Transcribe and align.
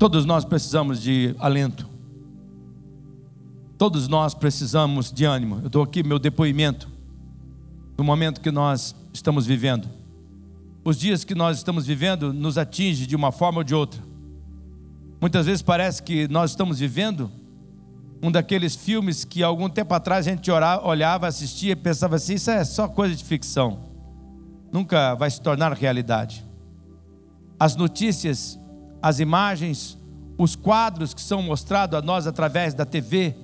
Todos 0.00 0.24
nós 0.24 0.46
precisamos 0.46 1.02
de 1.02 1.36
alento. 1.38 1.86
Todos 3.76 4.08
nós 4.08 4.32
precisamos 4.32 5.12
de 5.12 5.26
ânimo. 5.26 5.60
Eu 5.62 5.68
dou 5.68 5.82
aqui 5.82 6.02
meu 6.02 6.18
depoimento 6.18 6.88
do 7.98 8.02
momento 8.02 8.40
que 8.40 8.50
nós 8.50 8.96
estamos 9.12 9.44
vivendo. 9.44 9.90
Os 10.82 10.98
dias 10.98 11.22
que 11.22 11.34
nós 11.34 11.58
estamos 11.58 11.86
vivendo 11.86 12.32
nos 12.32 12.56
atinge 12.56 13.06
de 13.06 13.14
uma 13.14 13.30
forma 13.30 13.58
ou 13.58 13.64
de 13.64 13.74
outra. 13.74 14.00
Muitas 15.20 15.44
vezes 15.44 15.60
parece 15.60 16.02
que 16.02 16.26
nós 16.28 16.52
estamos 16.52 16.78
vivendo 16.78 17.30
um 18.22 18.32
daqueles 18.32 18.74
filmes 18.74 19.22
que 19.22 19.42
algum 19.42 19.68
tempo 19.68 19.92
atrás 19.92 20.26
a 20.26 20.30
gente 20.30 20.50
olhava, 20.50 21.26
assistia 21.26 21.72
e 21.72 21.76
pensava 21.76 22.16
assim: 22.16 22.36
isso 22.36 22.50
é 22.50 22.64
só 22.64 22.88
coisa 22.88 23.14
de 23.14 23.22
ficção, 23.22 23.80
nunca 24.72 25.14
vai 25.14 25.30
se 25.30 25.42
tornar 25.42 25.74
realidade. 25.74 26.42
As 27.58 27.76
notícias, 27.76 28.58
as 29.02 29.20
imagens, 29.20 29.98
os 30.36 30.56
quadros 30.56 31.14
que 31.14 31.20
são 31.20 31.42
mostrados 31.42 31.98
a 31.98 32.02
nós 32.02 32.26
através 32.26 32.74
da 32.74 32.84
TV, 32.84 33.34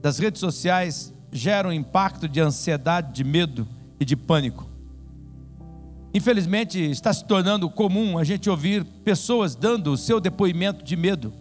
das 0.00 0.18
redes 0.18 0.40
sociais, 0.40 1.12
geram 1.30 1.72
impacto 1.72 2.28
de 2.28 2.40
ansiedade, 2.40 3.12
de 3.12 3.24
medo 3.24 3.66
e 3.98 4.04
de 4.04 4.16
pânico. 4.16 4.66
Infelizmente, 6.14 6.78
está 6.78 7.12
se 7.12 7.24
tornando 7.24 7.70
comum 7.70 8.18
a 8.18 8.24
gente 8.24 8.50
ouvir 8.50 8.84
pessoas 8.84 9.54
dando 9.54 9.92
o 9.92 9.96
seu 9.96 10.20
depoimento 10.20 10.84
de 10.84 10.94
medo, 10.94 11.32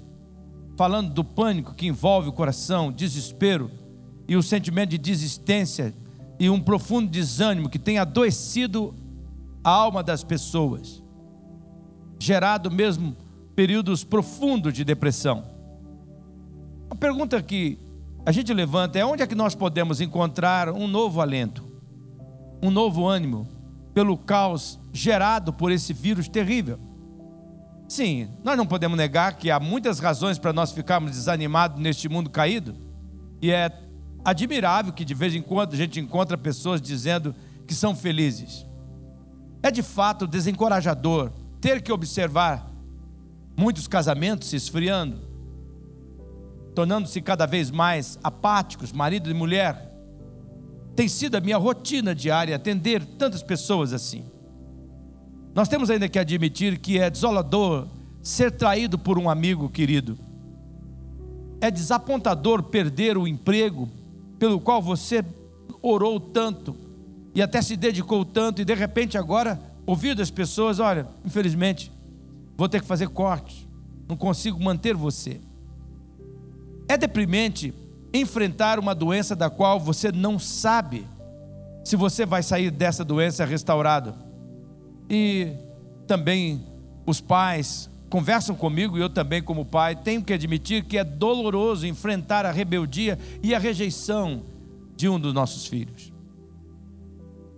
falando 0.78 1.14
do 1.14 1.24
pânico 1.24 1.74
que 1.74 1.88
envolve 1.88 2.30
o 2.30 2.34
coração, 2.34 2.92
desespero 2.92 3.70
e 4.28 4.38
o 4.38 4.42
sentimento 4.42 4.92
de 4.92 4.98
desistência 4.98 5.94
e 6.40 6.50
um 6.50 6.60
profundo 6.60 7.10
desânimo 7.10 7.70
que 7.70 7.78
tem 7.78 8.00
adoecido 8.00 8.96
a 9.62 9.70
alma 9.70 10.02
das 10.02 10.24
pessoas, 10.24 11.04
gerado 12.18 12.72
mesmo 12.72 13.16
períodos 13.56 14.04
profundos 14.04 14.74
de 14.74 14.84
depressão. 14.84 15.46
A 16.90 16.96
pergunta 16.96 17.42
que 17.42 17.80
a 18.26 18.32
gente 18.32 18.54
levanta 18.54 19.00
é 19.00 19.06
onde 19.06 19.24
é 19.24 19.28
que 19.28 19.36
nós 19.36 19.56
podemos 19.56 20.02
encontrar 20.02 20.70
um 20.70 20.88
novo 20.88 21.22
alento, 21.22 21.68
um 22.62 22.70
novo 22.70 23.08
ânimo 23.08 23.48
pelo 23.94 24.18
caos 24.18 24.80
gerado 24.94 25.52
por 25.52 25.72
esse 25.72 25.94
vírus 25.94 26.28
terrível. 26.28 26.80
Sim, 27.88 28.30
nós 28.44 28.56
não 28.56 28.66
podemos 28.66 28.98
negar 28.98 29.36
que 29.36 29.52
há 29.52 29.60
muitas 29.60 30.00
razões 30.00 30.38
para 30.38 30.54
nós 30.54 30.72
ficarmos 30.72 31.12
desanimados 31.12 31.82
neste 31.82 32.08
mundo 32.08 32.30
caído, 32.30 32.76
e 33.42 33.52
é 33.52 33.70
admirável 34.24 34.94
que 34.94 35.04
de 35.04 35.14
vez 35.14 35.36
em 35.36 35.42
quando 35.42 35.74
a 35.74 35.78
gente 35.78 36.00
encontra 36.00 36.38
pessoas 36.38 36.82
dizendo 36.82 37.36
que 37.68 37.74
são 37.74 37.96
felizes. 37.96 38.66
É 39.64 39.70
de 39.70 39.84
fato 39.84 40.28
desencorajador 40.28 41.32
ter 41.60 41.82
que 41.82 41.92
observar 41.92 42.71
muitos 43.62 43.88
casamentos 43.88 44.50
se 44.50 44.56
esfriando, 44.56 45.20
tornando-se 46.74 47.22
cada 47.22 47.46
vez 47.46 47.70
mais 47.70 48.18
apáticos, 48.24 48.92
marido 48.92 49.30
e 49.30 49.36
mulher, 49.36 49.96
tem 50.96 51.08
sido 51.08 51.36
a 51.36 51.40
minha 51.40 51.58
rotina 51.58 52.16
diária 52.16 52.56
atender 52.56 53.06
tantas 53.06 53.44
pessoas 53.44 53.94
assim. 53.94 54.26
Nós 55.54 55.68
temos 55.68 55.92
ainda 55.92 56.10
que 56.10 56.18
admitir 56.18 56.80
que 56.80 56.98
é 56.98 57.08
desolador 57.08 57.88
ser 58.24 58.52
traído 58.52 58.98
por 58.98 59.20
um 59.20 59.30
amigo 59.30 59.70
querido. 59.70 60.18
É 61.62 61.70
desapontador 61.70 62.64
perder 62.64 63.16
o 63.16 63.28
emprego 63.28 63.88
pelo 64.40 64.60
qual 64.60 64.82
você 64.82 65.24
orou 65.84 66.20
tanto 66.20 66.76
e 67.36 67.44
até 67.44 67.62
se 67.62 67.78
dedicou 67.78 68.26
tanto 68.26 68.60
e 68.60 68.66
de 68.66 68.74
repente 68.74 69.20
agora 69.20 69.62
ouvir 69.86 70.16
das 70.16 70.32
pessoas, 70.32 70.80
olha, 70.80 71.08
infelizmente, 71.24 71.92
vou 72.58 72.70
ter 72.70 72.82
que 72.82 72.88
fazer 72.88 73.10
cortes, 73.10 73.68
não 74.08 74.16
consigo 74.16 74.62
manter 74.62 74.96
você. 74.96 75.40
É 76.88 76.98
deprimente 76.98 77.74
enfrentar 78.14 78.78
uma 78.80 78.94
doença 78.94 79.36
da 79.36 79.50
qual 79.50 79.80
você 79.80 80.12
não 80.12 80.38
sabe 80.38 81.08
se 81.84 81.96
você 81.96 82.26
vai 82.26 82.44
sair 82.44 82.70
dessa 82.70 83.04
doença 83.04 83.46
restaurado. 83.46 84.14
E 85.10 85.54
também 86.06 86.66
os 87.06 87.22
pais 87.22 87.90
conversam 88.10 88.56
comigo 88.56 88.98
e 88.98 89.02
eu 89.02 89.10
também 89.10 89.42
como 89.42 89.66
pai 89.66 89.96
tenho 89.96 90.22
que 90.22 90.34
admitir 90.34 90.84
que 90.84 90.98
é 90.98 91.04
doloroso 91.04 91.88
enfrentar 91.88 92.46
a 92.46 92.52
rebeldia 92.52 93.18
e 93.42 93.56
a 93.56 93.60
rejeição 93.60 94.44
de 94.98 95.08
um 95.08 95.20
dos 95.20 95.34
nossos 95.34 95.66
filhos. 95.66 96.12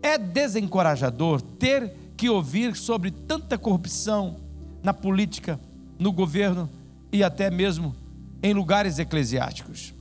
É 0.02 0.18
desencorajador 0.18 1.42
ter 1.42 1.92
que 2.16 2.30
ouvir 2.30 2.76
sobre 2.76 3.10
tanta 3.10 3.58
corrupção 3.58 4.43
na 4.84 4.94
política, 4.94 5.60
no 5.98 6.12
governo 6.12 6.70
e 7.12 7.24
até 7.24 7.50
mesmo 7.50 7.96
em 8.44 8.54
lugares 8.54 9.00
eclesiásticos. 9.00 9.94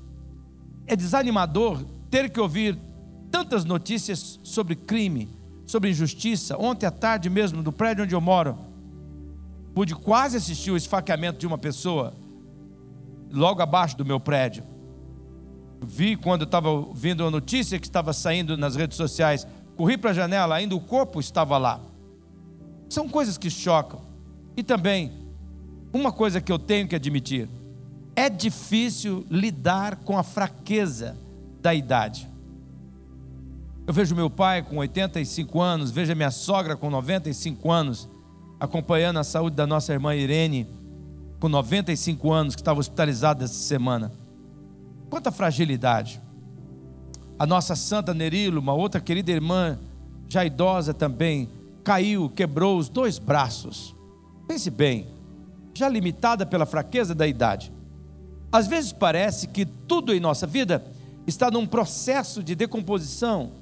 É 0.86 0.96
desanimador 0.96 1.84
ter 2.10 2.28
que 2.28 2.40
ouvir 2.40 2.76
tantas 3.30 3.64
notícias 3.64 4.40
sobre 4.42 4.74
crime, 4.74 5.28
sobre 5.64 5.90
injustiça. 5.90 6.58
Ontem 6.58 6.84
à 6.84 6.90
tarde 6.90 7.30
mesmo, 7.30 7.62
no 7.62 7.72
prédio 7.72 8.04
onde 8.04 8.14
eu 8.14 8.20
moro, 8.20 8.58
pude 9.72 9.94
quase 9.94 10.36
assistir 10.36 10.72
o 10.72 10.76
esfaqueamento 10.76 11.38
de 11.38 11.46
uma 11.46 11.56
pessoa 11.56 12.12
logo 13.30 13.62
abaixo 13.62 13.96
do 13.96 14.04
meu 14.04 14.18
prédio. 14.18 14.64
Vi 15.80 16.16
quando 16.16 16.44
estava 16.44 16.68
vendo 16.92 17.24
a 17.24 17.30
notícia 17.30 17.78
que 17.78 17.86
estava 17.86 18.12
saindo 18.12 18.56
nas 18.56 18.76
redes 18.76 18.96
sociais, 18.96 19.46
corri 19.76 19.96
para 19.96 20.10
a 20.10 20.14
janela, 20.14 20.54
ainda 20.54 20.74
o 20.74 20.80
corpo 20.80 21.20
estava 21.20 21.56
lá. 21.56 21.80
São 22.88 23.08
coisas 23.08 23.38
que 23.38 23.48
chocam. 23.48 24.11
E 24.56 24.62
também, 24.62 25.12
uma 25.92 26.12
coisa 26.12 26.40
que 26.40 26.50
eu 26.52 26.58
tenho 26.58 26.88
que 26.88 26.96
admitir: 26.96 27.48
é 28.14 28.28
difícil 28.28 29.26
lidar 29.30 29.96
com 29.96 30.16
a 30.18 30.22
fraqueza 30.22 31.16
da 31.60 31.74
idade. 31.74 32.28
Eu 33.86 33.92
vejo 33.92 34.14
meu 34.14 34.30
pai 34.30 34.62
com 34.62 34.76
85 34.76 35.60
anos, 35.60 35.90
vejo 35.90 36.14
minha 36.14 36.30
sogra 36.30 36.76
com 36.76 36.88
95 36.88 37.70
anos, 37.70 38.08
acompanhando 38.60 39.18
a 39.18 39.24
saúde 39.24 39.56
da 39.56 39.66
nossa 39.66 39.92
irmã 39.92 40.14
Irene, 40.14 40.68
com 41.40 41.48
95 41.48 42.32
anos, 42.32 42.54
que 42.54 42.60
estava 42.60 42.78
hospitalizada 42.78 43.44
essa 43.44 43.54
semana. 43.54 44.12
Quanta 45.10 45.32
fragilidade. 45.32 46.22
A 47.38 47.44
nossa 47.44 47.74
santa 47.74 48.14
Nerilo, 48.14 48.60
uma 48.60 48.72
outra 48.72 49.00
querida 49.00 49.32
irmã, 49.32 49.78
já 50.28 50.44
idosa 50.44 50.94
também, 50.94 51.48
caiu, 51.82 52.30
quebrou 52.30 52.78
os 52.78 52.88
dois 52.88 53.18
braços. 53.18 53.96
Pense 54.46 54.70
bem, 54.70 55.08
já 55.74 55.88
limitada 55.88 56.44
pela 56.44 56.66
fraqueza 56.66 57.14
da 57.14 57.26
idade. 57.26 57.72
Às 58.50 58.66
vezes 58.66 58.92
parece 58.92 59.48
que 59.48 59.64
tudo 59.64 60.12
em 60.12 60.20
nossa 60.20 60.46
vida 60.46 60.84
está 61.26 61.50
num 61.50 61.66
processo 61.66 62.42
de 62.42 62.54
decomposição. 62.54 63.52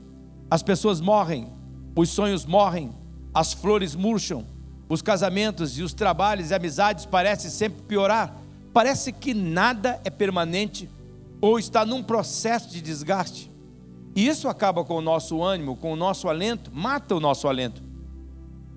As 0.50 0.62
pessoas 0.62 1.00
morrem, 1.00 1.48
os 1.94 2.08
sonhos 2.08 2.44
morrem, 2.44 2.90
as 3.32 3.52
flores 3.52 3.94
murcham, 3.94 4.44
os 4.88 5.00
casamentos 5.00 5.78
e 5.78 5.82
os 5.82 5.94
trabalhos 5.94 6.50
e 6.50 6.54
amizades 6.54 7.06
parecem 7.06 7.50
sempre 7.50 7.82
piorar. 7.82 8.36
Parece 8.72 9.12
que 9.12 9.32
nada 9.32 10.00
é 10.04 10.10
permanente 10.10 10.90
ou 11.40 11.58
está 11.58 11.84
num 11.84 12.02
processo 12.02 12.70
de 12.70 12.80
desgaste. 12.80 13.50
E 14.14 14.26
isso 14.26 14.48
acaba 14.48 14.84
com 14.84 14.94
o 14.96 15.00
nosso 15.00 15.40
ânimo, 15.42 15.76
com 15.76 15.92
o 15.92 15.96
nosso 15.96 16.28
alento, 16.28 16.70
mata 16.74 17.14
o 17.14 17.20
nosso 17.20 17.46
alento. 17.46 17.89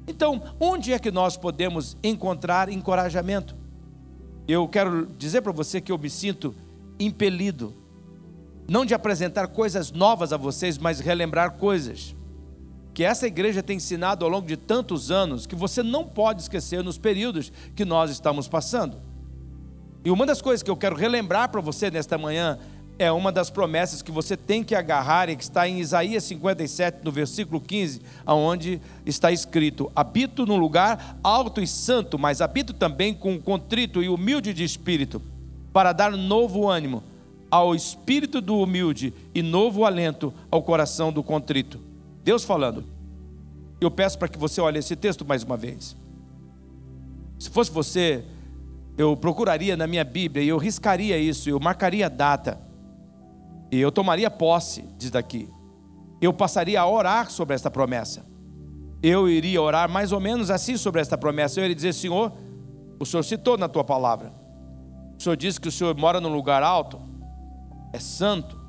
Então, 0.07 0.41
onde 0.59 0.91
é 0.91 0.99
que 0.99 1.11
nós 1.11 1.37
podemos 1.37 1.97
encontrar 2.03 2.69
encorajamento? 2.69 3.55
Eu 4.47 4.67
quero 4.67 5.05
dizer 5.17 5.41
para 5.41 5.51
você 5.51 5.79
que 5.79 5.91
eu 5.91 5.97
me 5.97 6.09
sinto 6.09 6.53
impelido, 6.99 7.73
não 8.67 8.85
de 8.85 8.93
apresentar 8.93 9.47
coisas 9.47 9.91
novas 9.91 10.33
a 10.33 10.37
vocês, 10.37 10.77
mas 10.77 10.99
relembrar 10.99 11.53
coisas 11.53 12.15
que 12.93 13.03
essa 13.03 13.25
igreja 13.25 13.63
tem 13.63 13.77
ensinado 13.77 14.23
ao 14.23 14.29
longo 14.29 14.45
de 14.45 14.55
tantos 14.55 15.09
anos 15.09 15.47
que 15.47 15.55
você 15.55 15.81
não 15.81 16.05
pode 16.05 16.43
esquecer 16.43 16.83
nos 16.83 16.97
períodos 16.97 17.51
que 17.75 17.83
nós 17.83 18.11
estamos 18.11 18.47
passando. 18.47 19.01
E 20.05 20.11
uma 20.11 20.25
das 20.25 20.41
coisas 20.41 20.61
que 20.61 20.69
eu 20.69 20.77
quero 20.77 20.95
relembrar 20.95 21.49
para 21.49 21.61
você 21.61 21.89
nesta 21.89 22.17
manhã 22.17 22.59
é 22.97 23.11
uma 23.11 23.31
das 23.31 23.49
promessas 23.49 24.01
que 24.01 24.11
você 24.11 24.37
tem 24.37 24.63
que 24.63 24.75
agarrar 24.75 25.29
e 25.29 25.35
que 25.35 25.43
está 25.43 25.67
em 25.67 25.79
Isaías 25.79 26.23
57, 26.23 26.99
no 27.03 27.11
versículo 27.11 27.59
15, 27.59 28.01
aonde 28.25 28.79
está 29.05 29.31
escrito: 29.31 29.91
Habito 29.95 30.45
num 30.45 30.57
lugar 30.57 31.17
alto 31.23 31.61
e 31.61 31.67
santo, 31.67 32.19
mas 32.19 32.41
habito 32.41 32.73
também 32.73 33.13
com 33.13 33.39
contrito 33.39 34.01
e 34.03 34.09
humilde 34.09 34.53
de 34.53 34.63
espírito, 34.63 35.21
para 35.71 35.91
dar 35.91 36.11
novo 36.11 36.69
ânimo 36.69 37.03
ao 37.49 37.75
espírito 37.75 38.41
do 38.41 38.57
humilde 38.59 39.13
e 39.33 39.41
novo 39.41 39.85
alento 39.85 40.33
ao 40.49 40.63
coração 40.63 41.11
do 41.11 41.23
contrito. 41.23 41.79
Deus 42.23 42.43
falando. 42.43 42.83
Eu 43.81 43.91
peço 43.91 44.17
para 44.17 44.29
que 44.29 44.37
você 44.37 44.61
olhe 44.61 44.79
esse 44.79 44.95
texto 44.95 45.25
mais 45.25 45.43
uma 45.43 45.57
vez. 45.57 45.95
Se 47.37 47.49
fosse 47.49 47.69
você, 47.69 48.23
eu 48.97 49.17
procuraria 49.17 49.75
na 49.75 49.85
minha 49.85 50.05
Bíblia 50.05 50.41
e 50.41 50.47
eu 50.47 50.57
riscaria 50.57 51.17
isso, 51.17 51.49
eu 51.49 51.59
marcaria 51.59 52.05
a 52.05 52.09
data 52.09 52.72
e 53.73 53.81
eu 53.81 53.91
tomaria 53.91 54.29
posse 54.29 54.83
disso 54.99 55.13
daqui. 55.13 55.49
Eu 56.21 56.31
passaria 56.31 56.79
a 56.79 56.87
orar 56.87 57.31
sobre 57.31 57.55
esta 57.55 57.71
promessa. 57.71 58.23
Eu 59.01 59.27
iria 59.27 59.59
orar 59.59 59.89
mais 59.89 60.11
ou 60.11 60.19
menos 60.19 60.51
assim 60.51 60.77
sobre 60.77 61.01
esta 61.01 61.17
promessa. 61.17 61.59
Eu 61.59 61.63
iria 61.63 61.75
dizer, 61.75 61.91
Senhor, 61.91 62.31
o 62.99 63.03
Senhor 63.03 63.23
citou 63.23 63.57
na 63.57 63.67
tua 63.67 63.83
palavra. 63.83 64.31
O 65.17 65.23
Senhor 65.23 65.35
disse 65.35 65.59
que 65.59 65.67
o 65.67 65.71
Senhor 65.71 65.97
mora 65.97 66.21
num 66.21 66.31
lugar 66.31 66.61
alto, 66.61 67.01
é 67.91 67.97
santo. 67.97 68.61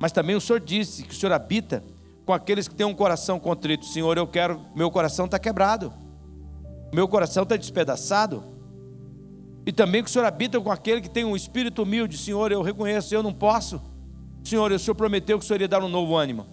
Mas 0.00 0.12
também 0.12 0.34
o 0.34 0.40
Senhor 0.40 0.60
disse 0.60 1.02
que 1.02 1.12
o 1.12 1.14
Senhor 1.14 1.34
habita 1.34 1.84
com 2.24 2.32
aqueles 2.32 2.66
que 2.66 2.74
têm 2.74 2.86
um 2.86 2.94
coração 2.94 3.38
contrito. 3.38 3.84
Senhor, 3.84 4.16
eu 4.16 4.26
quero, 4.26 4.62
meu 4.74 4.90
coração 4.90 5.26
está 5.26 5.38
quebrado, 5.38 5.92
meu 6.90 7.06
coração 7.06 7.42
está 7.42 7.54
despedaçado. 7.54 8.42
E 9.66 9.72
também 9.72 10.02
que 10.02 10.08
o 10.08 10.12
Senhor 10.12 10.24
habita 10.24 10.58
com 10.58 10.72
aquele 10.72 11.02
que 11.02 11.10
tem 11.10 11.22
um 11.22 11.36
espírito 11.36 11.82
humilde. 11.82 12.16
Senhor, 12.16 12.50
eu 12.50 12.62
reconheço, 12.62 13.14
eu 13.14 13.22
não 13.22 13.34
posso. 13.34 13.94
Senhor, 14.46 14.70
o 14.72 14.78
Senhor 14.78 14.94
prometeu 14.94 15.38
que 15.38 15.44
o 15.44 15.46
Senhor 15.46 15.56
iria 15.56 15.68
dar 15.68 15.82
um 15.82 15.88
novo 15.88 16.16
ânimo. 16.16 16.46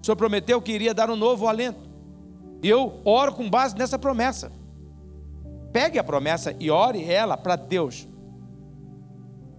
O 0.00 0.04
Senhor 0.04 0.16
prometeu 0.16 0.60
que 0.60 0.72
iria 0.72 0.92
dar 0.92 1.10
um 1.10 1.16
novo 1.16 1.48
alento. 1.48 1.88
E 2.62 2.68
eu 2.68 3.00
oro 3.04 3.32
com 3.32 3.48
base 3.48 3.76
nessa 3.76 3.98
promessa. 3.98 4.52
Pegue 5.72 5.98
a 5.98 6.04
promessa 6.04 6.54
e 6.60 6.70
ore 6.70 7.04
ela 7.04 7.36
para 7.36 7.56
Deus. 7.56 8.06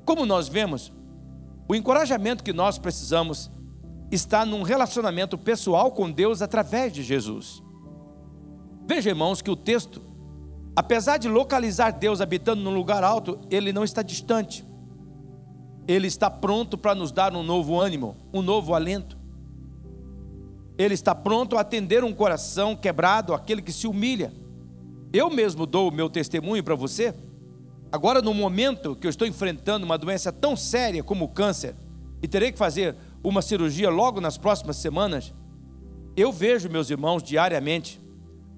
Como 0.06 0.26
nós 0.26 0.48
vemos, 0.48 0.94
o 1.68 1.76
encorajamento 1.76 2.44
que 2.44 2.54
nós 2.54 2.78
precisamos 2.78 3.52
está 4.12 4.46
num 4.46 4.62
relacionamento 4.62 5.38
pessoal 5.38 5.92
com 5.92 6.12
Deus 6.12 6.42
através 6.42 6.94
de 6.94 7.02
Jesus. 7.02 7.64
Veja, 8.88 9.10
irmãos, 9.10 9.42
que 9.42 9.50
o 9.50 9.56
texto, 9.56 10.02
apesar 10.76 11.18
de 11.18 11.28
localizar 11.28 11.92
Deus 11.92 12.22
habitando 12.22 12.62
num 12.62 12.74
lugar 12.74 13.04
alto, 13.04 13.40
ele 13.50 13.74
não 13.74 13.84
está 13.84 14.04
distante. 14.04 14.64
Ele 15.88 16.08
está 16.08 16.30
pronto 16.30 16.78
para 16.78 16.96
nos 16.96 17.12
dar 17.12 17.34
um 17.36 17.44
novo 17.44 17.80
ânimo, 17.80 18.16
um 18.34 18.42
novo 18.42 18.74
alento. 18.74 19.18
Ele 20.78 20.94
está 20.94 21.14
pronto 21.14 21.58
a 21.58 21.62
atender 21.62 22.04
um 22.04 22.14
coração 22.14 22.76
quebrado, 22.76 23.34
aquele 23.34 23.62
que 23.62 23.72
se 23.72 23.88
humilha. 23.88 24.34
Eu 25.14 25.30
mesmo 25.30 25.66
dou 25.66 25.90
o 25.90 25.94
meu 25.94 26.10
testemunho 26.10 26.64
para 26.64 26.76
você. 26.76 27.14
Agora, 27.92 28.22
no 28.22 28.34
momento 28.34 28.96
que 28.96 29.08
eu 29.08 29.10
estou 29.10 29.28
enfrentando 29.28 29.86
uma 29.86 29.98
doença 29.98 30.32
tão 30.32 30.56
séria 30.56 31.04
como 31.04 31.26
o 31.26 31.30
câncer, 31.30 31.76
e 32.22 32.28
terei 32.28 32.52
que 32.52 32.58
fazer 32.58 32.96
uma 33.24 33.42
cirurgia 33.42 33.90
logo 33.90 34.20
nas 34.20 34.38
próximas 34.38 34.78
semanas, 34.78 35.34
eu 36.18 36.32
vejo, 36.32 36.70
meus 36.70 36.90
irmãos, 36.90 37.22
diariamente, 37.22 38.02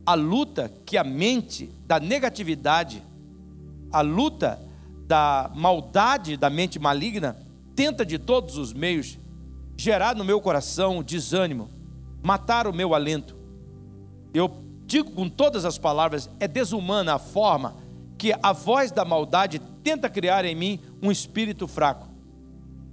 a 0.06 0.14
luta 0.14 0.72
que 0.86 0.98
a 0.98 1.04
mente 1.04 1.70
da 1.86 2.00
negatividade, 2.00 3.04
a 3.92 4.02
luta 4.02 4.60
da 5.08 5.50
maldade 5.56 6.36
da 6.36 6.50
mente 6.50 6.78
maligna, 6.78 7.38
tenta 7.76 8.06
de 8.06 8.20
todos 8.20 8.58
os 8.58 8.74
meios 8.74 9.18
gerar 9.78 10.16
no 10.16 10.26
meu 10.26 10.42
coração 10.42 11.02
desânimo, 11.02 11.70
matar 12.22 12.68
o 12.68 12.74
meu 12.74 12.94
alento. 12.94 13.38
Eu 14.34 14.52
digo 14.86 15.12
com 15.12 15.30
todas 15.30 15.64
as 15.64 15.78
palavras, 15.78 16.30
é 16.40 16.48
desumana 16.48 17.16
a 17.16 17.20
forma 17.20 17.76
que 18.18 18.34
a 18.42 18.52
voz 18.52 18.92
da 18.92 19.06
maldade 19.06 19.60
tenta 19.84 20.10
criar 20.10 20.44
em 20.44 20.56
mim 20.56 20.80
um 21.02 21.12
espírito 21.12 21.68
fraco. 21.68 22.08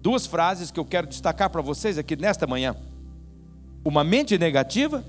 Duas 0.00 0.26
frases 0.26 0.70
que 0.70 0.78
eu 0.78 0.84
quero 0.84 1.06
destacar 1.06 1.48
para 1.50 1.62
vocês 1.62 1.96
aqui 1.96 2.14
nesta 2.14 2.46
manhã: 2.46 2.76
uma 3.84 4.04
mente 4.04 4.36
negativa 4.36 5.02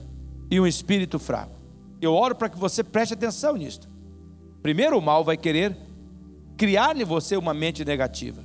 e 0.50 0.60
um 0.60 0.66
espírito 0.66 1.20
fraco. 1.20 1.54
Eu 2.02 2.14
oro 2.14 2.36
para 2.36 2.50
que 2.50 2.58
você 2.58 2.84
preste 2.84 3.14
atenção 3.14 3.56
nisto. 3.56 3.90
Primeiro, 4.62 4.98
o 4.98 5.02
mal 5.02 5.24
vai 5.24 5.36
querer 5.38 5.85
criar 6.58 6.96
em 6.98 7.04
você 7.04 7.36
uma 7.36 7.54
mente 7.54 7.84
negativa. 7.84 8.44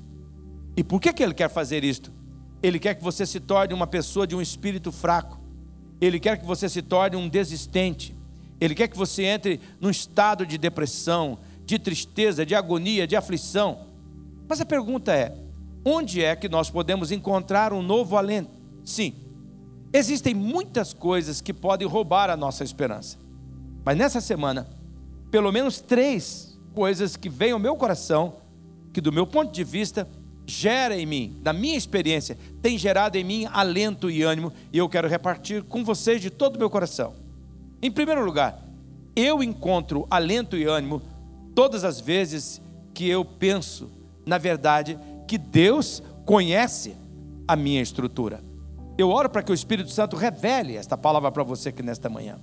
E 0.76 0.84
por 0.84 1.00
que, 1.00 1.12
que 1.12 1.22
ele 1.22 1.34
quer 1.34 1.48
fazer 1.48 1.84
isto? 1.84 2.12
Ele 2.62 2.78
quer 2.78 2.94
que 2.94 3.02
você 3.02 3.24
se 3.24 3.40
torne 3.40 3.72
uma 3.72 3.86
pessoa 3.86 4.26
de 4.26 4.34
um 4.34 4.40
espírito 4.40 4.92
fraco. 4.92 5.40
Ele 6.00 6.18
quer 6.18 6.38
que 6.38 6.46
você 6.46 6.68
se 6.68 6.82
torne 6.82 7.16
um 7.16 7.28
desistente. 7.28 8.16
Ele 8.60 8.74
quer 8.74 8.88
que 8.88 8.96
você 8.96 9.24
entre 9.24 9.60
num 9.80 9.90
estado 9.90 10.44
de 10.44 10.58
depressão, 10.58 11.38
de 11.64 11.78
tristeza, 11.78 12.44
de 12.44 12.54
agonia, 12.54 13.06
de 13.06 13.16
aflição. 13.16 13.86
Mas 14.48 14.60
a 14.60 14.66
pergunta 14.66 15.14
é: 15.14 15.34
onde 15.84 16.22
é 16.22 16.36
que 16.36 16.48
nós 16.48 16.70
podemos 16.70 17.10
encontrar 17.10 17.72
um 17.72 17.82
novo 17.82 18.16
alento? 18.16 18.50
Sim, 18.84 19.14
existem 19.92 20.34
muitas 20.34 20.92
coisas 20.92 21.40
que 21.40 21.54
podem 21.54 21.86
roubar 21.86 22.28
a 22.28 22.36
nossa 22.36 22.64
esperança. 22.64 23.18
Mas 23.84 23.96
nessa 23.96 24.20
semana, 24.20 24.68
pelo 25.30 25.50
menos 25.50 25.80
três 25.80 26.49
coisas 26.74 27.16
que 27.16 27.28
vêm 27.28 27.52
ao 27.52 27.58
meu 27.58 27.76
coração, 27.76 28.36
que 28.92 29.00
do 29.00 29.12
meu 29.12 29.26
ponto 29.26 29.52
de 29.52 29.64
vista, 29.64 30.08
gera 30.46 30.96
em 30.96 31.06
mim, 31.06 31.38
da 31.42 31.52
minha 31.52 31.76
experiência, 31.76 32.36
tem 32.60 32.76
gerado 32.76 33.16
em 33.16 33.24
mim 33.24 33.46
alento 33.52 34.10
e 34.10 34.22
ânimo, 34.22 34.52
e 34.72 34.78
eu 34.78 34.88
quero 34.88 35.08
repartir 35.08 35.62
com 35.62 35.84
vocês 35.84 36.20
de 36.20 36.30
todo 36.30 36.56
o 36.56 36.58
meu 36.58 36.68
coração. 36.68 37.14
Em 37.80 37.90
primeiro 37.90 38.24
lugar, 38.24 38.62
eu 39.14 39.42
encontro 39.42 40.06
alento 40.10 40.56
e 40.56 40.64
ânimo 40.64 41.02
todas 41.54 41.84
as 41.84 42.00
vezes 42.00 42.60
que 42.92 43.08
eu 43.08 43.24
penso, 43.24 43.90
na 44.26 44.38
verdade, 44.38 44.98
que 45.26 45.38
Deus 45.38 46.02
conhece 46.26 46.96
a 47.46 47.56
minha 47.56 47.80
estrutura. 47.80 48.42
Eu 48.98 49.08
oro 49.08 49.30
para 49.30 49.42
que 49.42 49.50
o 49.50 49.54
Espírito 49.54 49.90
Santo 49.90 50.16
revele 50.16 50.76
esta 50.76 50.96
palavra 50.96 51.30
para 51.32 51.42
você 51.42 51.70
aqui 51.70 51.82
nesta 51.82 52.08
manhã. 52.08 52.38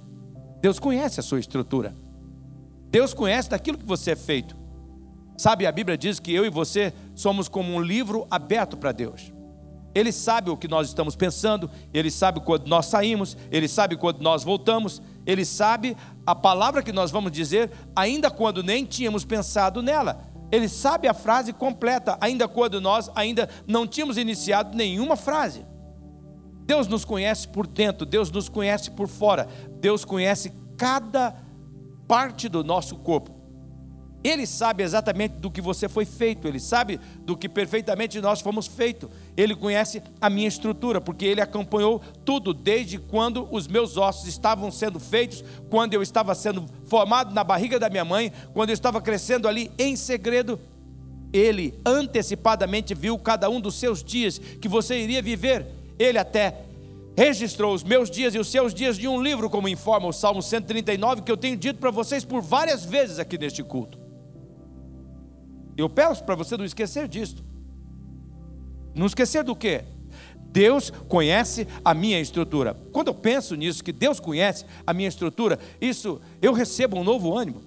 Deus 0.62 0.80
conhece 0.80 1.20
a 1.20 1.24
sua 1.24 1.40
estrutura. 1.40 1.96
Deus 2.90 3.14
conhece 3.14 3.50
daquilo 3.50 3.78
que 3.78 3.86
você 3.86 4.12
é 4.12 4.16
feito. 4.16 4.56
Sabe, 5.38 5.68
a 5.68 5.72
Bíblia 5.72 5.98
diz 5.98 6.20
que 6.20 6.34
eu 6.34 6.46
e 6.46 6.50
você 6.50 6.94
somos 7.14 7.48
como 7.48 7.74
um 7.74 7.82
livro 7.82 8.26
aberto 8.32 8.76
para 8.76 8.92
Deus. 8.92 9.32
Ele 9.94 10.12
sabe 10.12 10.50
o 10.50 10.58
que 10.58 10.68
nós 10.68 10.88
estamos 10.88 11.16
pensando, 11.16 11.70
ele 11.94 12.12
sabe 12.12 12.40
quando 12.40 12.68
nós 12.68 12.86
saímos, 12.86 13.36
ele 13.52 13.68
sabe 13.68 13.96
quando 13.96 14.22
nós 14.22 14.44
voltamos, 14.44 15.02
ele 15.26 15.44
sabe 15.44 15.98
a 16.26 16.36
palavra 16.36 16.84
que 16.84 16.92
nós 16.92 17.10
vamos 17.10 17.32
dizer, 17.32 17.72
ainda 17.96 18.30
quando 18.30 18.62
nem 18.62 18.86
tínhamos 18.86 19.26
pensado 19.26 19.82
nela. 19.82 20.22
Ele 20.52 20.70
sabe 20.70 21.08
a 21.08 21.14
frase 21.14 21.52
completa, 21.52 22.18
ainda 22.22 22.48
quando 22.48 22.80
nós 22.80 23.10
ainda 23.16 23.50
não 23.68 23.88
tínhamos 23.88 24.18
iniciado 24.18 24.78
nenhuma 24.78 25.16
frase. 25.16 25.66
Deus 26.66 26.88
nos 26.88 27.04
conhece 27.04 27.48
por 27.48 27.66
dentro, 27.66 28.06
Deus 28.06 28.30
nos 28.30 28.50
conhece 28.50 28.92
por 28.92 29.08
fora, 29.08 29.48
Deus 29.80 30.06
conhece 30.06 30.54
cada 30.78 31.36
parte 32.08 32.48
do 32.48 32.64
nosso 32.64 32.96
corpo. 32.96 33.38
Ele 34.24 34.48
sabe 34.48 34.84
exatamente 34.84 35.36
do 35.36 35.50
que 35.50 35.62
você 35.62 35.88
foi 35.88 36.04
feito, 36.04 36.48
ele 36.48 36.60
sabe 36.60 37.00
do 37.22 37.38
que 37.38 37.48
perfeitamente 37.48 38.20
nós 38.20 38.42
fomos 38.42 38.66
feitos. 38.68 39.10
Ele 39.38 39.56
conhece 39.56 40.02
a 40.20 40.30
minha 40.30 40.48
estrutura, 40.48 41.00
porque 41.00 41.24
ele 41.26 41.40
acompanhou 41.40 42.02
tudo 42.26 42.54
desde 42.54 42.98
quando 42.98 43.48
os 43.52 43.68
meus 43.68 43.96
ossos 43.96 44.28
estavam 44.28 44.72
sendo 44.72 45.00
feitos, 45.00 45.44
quando 45.70 45.94
eu 45.94 46.02
estava 46.02 46.34
sendo 46.34 46.66
formado 46.86 47.34
na 47.34 47.44
barriga 47.44 47.80
da 47.80 47.90
minha 47.90 48.04
mãe, 48.04 48.32
quando 48.54 48.70
eu 48.70 48.74
estava 48.74 49.00
crescendo 49.00 49.48
ali 49.48 49.72
em 49.78 49.96
segredo. 49.96 50.60
Ele 51.32 51.80
antecipadamente 51.86 52.96
viu 52.96 53.18
cada 53.20 53.50
um 53.50 53.62
dos 53.62 53.76
seus 53.76 54.04
dias 54.04 54.40
que 54.40 54.68
você 54.68 54.98
iria 54.98 55.22
viver. 55.22 55.68
Ele 56.00 56.18
até 56.18 56.67
registrou 57.18 57.74
os 57.74 57.84
meus 57.84 58.12
dias 58.12 58.36
e 58.36 58.38
os 58.38 58.48
seus 58.48 58.76
dias 58.76 58.96
de 58.96 59.08
um 59.08 59.20
livro, 59.20 59.50
como 59.50 59.68
informa 59.68 60.08
o 60.08 60.14
Salmo 60.14 60.44
139, 60.44 61.24
que 61.24 61.32
eu 61.32 61.36
tenho 61.36 61.58
dito 61.58 61.80
para 61.80 61.90
vocês 61.90 62.24
por 62.24 62.44
várias 62.44 62.86
vezes 62.86 63.18
aqui 63.18 63.40
neste 63.40 63.64
culto. 63.64 63.98
Eu 65.76 65.90
peço 65.90 66.24
para 66.24 66.36
você 66.36 66.56
não 66.56 66.64
esquecer 66.64 67.08
disso. 67.08 67.44
Não 68.94 69.08
esquecer 69.08 69.44
do 69.44 69.56
quê? 69.56 69.84
Deus 70.52 70.92
conhece 71.08 71.68
a 71.84 71.92
minha 71.92 72.20
estrutura. 72.20 72.76
Quando 72.92 73.08
eu 73.08 73.16
penso 73.16 73.56
nisso, 73.56 73.84
que 73.84 73.92
Deus 73.92 74.20
conhece 74.20 74.64
a 74.86 74.94
minha 74.94 75.10
estrutura, 75.10 75.58
isso 75.82 76.22
eu 76.40 76.54
recebo 76.54 76.98
um 76.98 77.04
novo 77.04 77.36
ânimo, 77.36 77.64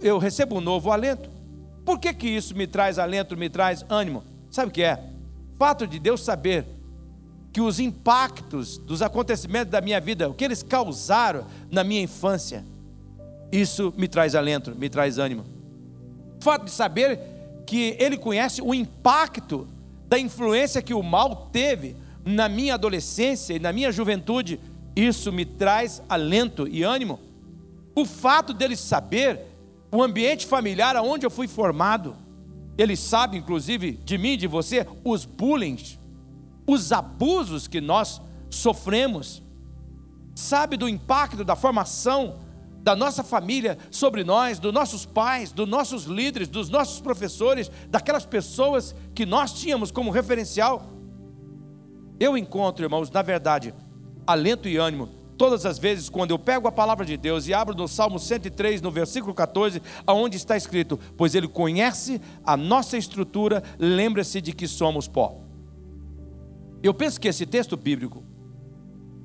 eu 0.00 0.18
recebo 0.18 0.58
um 0.58 0.60
novo 0.60 0.92
alento. 0.92 1.28
Por 1.84 1.98
que, 1.98 2.14
que 2.14 2.28
isso 2.28 2.56
me 2.56 2.66
traz 2.66 2.98
alento, 2.98 3.36
me 3.36 3.50
traz 3.50 3.84
ânimo? 3.88 4.22
Sabe 4.50 4.68
o 4.68 4.72
que 4.72 4.84
é? 4.84 5.02
Fato 5.58 5.84
de 5.84 5.98
Deus 5.98 6.22
saber 6.22 6.64
que 7.54 7.60
os 7.60 7.78
impactos 7.78 8.78
dos 8.78 9.00
acontecimentos 9.00 9.70
da 9.70 9.80
minha 9.80 10.00
vida, 10.00 10.28
o 10.28 10.34
que 10.34 10.44
eles 10.44 10.60
causaram 10.60 11.46
na 11.70 11.84
minha 11.84 12.02
infância, 12.02 12.64
isso 13.52 13.94
me 13.96 14.08
traz 14.08 14.34
alento, 14.34 14.74
me 14.74 14.90
traz 14.90 15.18
ânimo. 15.18 15.44
Fato 16.40 16.64
de 16.64 16.72
saber 16.72 17.20
que 17.64 17.96
ele 18.00 18.18
conhece 18.18 18.60
o 18.60 18.74
impacto 18.74 19.68
da 20.08 20.18
influência 20.18 20.82
que 20.82 20.92
o 20.92 21.00
mal 21.00 21.48
teve 21.52 21.94
na 22.24 22.48
minha 22.48 22.74
adolescência 22.74 23.54
e 23.54 23.60
na 23.60 23.72
minha 23.72 23.92
juventude, 23.92 24.58
isso 24.96 25.30
me 25.30 25.44
traz 25.44 26.02
alento 26.08 26.66
e 26.66 26.82
ânimo. 26.82 27.20
O 27.94 28.04
fato 28.04 28.52
dele 28.52 28.74
saber 28.74 29.42
o 29.92 30.02
ambiente 30.02 30.44
familiar 30.44 30.96
aonde 30.96 31.24
eu 31.24 31.30
fui 31.30 31.46
formado, 31.46 32.16
ele 32.76 32.96
sabe, 32.96 33.36
inclusive, 33.36 33.92
de 33.92 34.18
mim, 34.18 34.36
de 34.36 34.48
você, 34.48 34.84
os 35.04 35.24
bullying, 35.24 35.78
os 36.66 36.92
abusos 36.92 37.66
que 37.66 37.80
nós 37.80 38.20
sofremos, 38.50 39.42
sabe 40.34 40.76
do 40.76 40.88
impacto 40.88 41.44
da 41.44 41.56
formação 41.56 42.40
da 42.82 42.94
nossa 42.94 43.24
família 43.24 43.78
sobre 43.90 44.22
nós, 44.22 44.58
dos 44.58 44.72
nossos 44.72 45.06
pais, 45.06 45.50
dos 45.50 45.66
nossos 45.66 46.04
líderes, 46.04 46.48
dos 46.48 46.68
nossos 46.68 47.00
professores, 47.00 47.70
daquelas 47.88 48.26
pessoas 48.26 48.94
que 49.14 49.24
nós 49.24 49.54
tínhamos 49.54 49.90
como 49.90 50.10
referencial. 50.10 50.86
Eu 52.20 52.36
encontro, 52.36 52.84
irmãos, 52.84 53.10
na 53.10 53.22
verdade, 53.22 53.74
alento 54.26 54.68
e 54.68 54.76
ânimo 54.76 55.24
todas 55.36 55.66
as 55.66 55.78
vezes 55.78 56.08
quando 56.08 56.30
eu 56.30 56.38
pego 56.38 56.68
a 56.68 56.72
palavra 56.72 57.04
de 57.04 57.16
Deus 57.16 57.46
e 57.46 57.54
abro 57.54 57.74
no 57.74 57.88
Salmo 57.88 58.18
103, 58.18 58.80
no 58.80 58.90
versículo 58.90 59.34
14, 59.34 59.82
aonde 60.06 60.36
está 60.36 60.56
escrito: 60.56 60.98
Pois 61.16 61.34
Ele 61.34 61.48
conhece 61.48 62.20
a 62.44 62.56
nossa 62.56 62.96
estrutura, 62.96 63.62
lembra-se 63.78 64.40
de 64.40 64.52
que 64.52 64.68
somos 64.68 65.08
pó. 65.08 65.43
Eu 66.84 66.92
penso 66.92 67.18
que 67.18 67.26
esse 67.26 67.46
texto 67.46 67.78
bíblico 67.78 68.22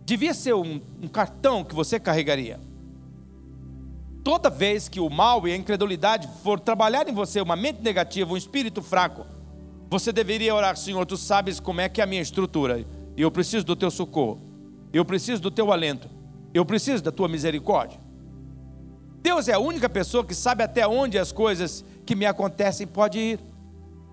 devia 0.06 0.34
ser 0.34 0.54
um, 0.54 0.80
um 1.02 1.10
cartão 1.10 1.62
que 1.62 1.76
você 1.76 2.00
carregaria. 2.00 2.58
Toda 4.24 4.50
vez 4.50 4.88
que 4.88 5.02
o 5.02 5.10
mal 5.10 5.46
e 5.46 5.52
a 5.52 5.58
incredulidade 5.58 6.30
for 6.42 6.58
trabalhar 6.58 7.10
em 7.10 7.14
você, 7.14 7.42
uma 7.42 7.58
mente 7.58 7.82
negativa, 7.82 8.32
um 8.32 8.38
espírito 8.38 8.82
fraco, 8.82 9.26
você 9.90 10.14
deveria 10.14 10.56
orar, 10.56 10.78
Senhor, 10.78 11.06
tu 11.06 11.18
sabes 11.18 11.60
como 11.60 11.82
é 11.82 11.90
que 11.90 12.00
é 12.00 12.06
a 12.06 12.08
minha 12.08 12.22
estrutura, 12.22 12.86
eu 13.18 13.30
preciso 13.30 13.66
do 13.66 13.76
teu 13.76 13.92
socorro. 13.92 14.40
Eu 14.94 15.04
preciso 15.04 15.42
do 15.42 15.52
teu 15.52 15.70
alento. 15.70 16.10
Eu 16.54 16.66
preciso 16.66 17.04
da 17.04 17.12
tua 17.12 17.28
misericórdia. 17.28 18.00
Deus 19.22 19.50
é 19.50 19.54
a 19.54 19.60
única 19.60 19.90
pessoa 19.90 20.24
que 20.24 20.34
sabe 20.34 20.64
até 20.64 20.88
onde 20.88 21.20
as 21.20 21.34
coisas 21.34 21.84
que 22.06 22.16
me 22.16 22.26
acontecem 22.26 22.88
podem 22.88 23.34
ir. 23.34 23.40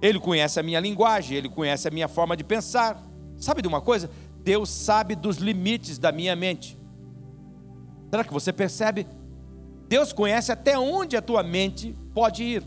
Ele 0.02 0.18
conhece 0.18 0.58
a 0.58 0.64
minha 0.64 0.80
linguagem, 0.80 1.38
ele 1.38 1.48
conhece 1.48 1.86
a 1.86 1.92
minha 1.92 2.08
forma 2.08 2.36
de 2.36 2.42
pensar. 2.42 3.05
Sabe 3.38 3.62
de 3.62 3.68
uma 3.68 3.80
coisa? 3.80 4.10
Deus 4.42 4.70
sabe 4.70 5.14
dos 5.14 5.36
limites 5.36 5.98
da 5.98 6.12
minha 6.12 6.34
mente. 6.36 6.78
Será 8.10 8.24
que 8.24 8.32
você 8.32 8.52
percebe? 8.52 9.06
Deus 9.88 10.12
conhece 10.12 10.50
até 10.50 10.78
onde 10.78 11.16
a 11.16 11.22
tua 11.22 11.42
mente 11.42 11.96
pode 12.14 12.42
ir. 12.42 12.64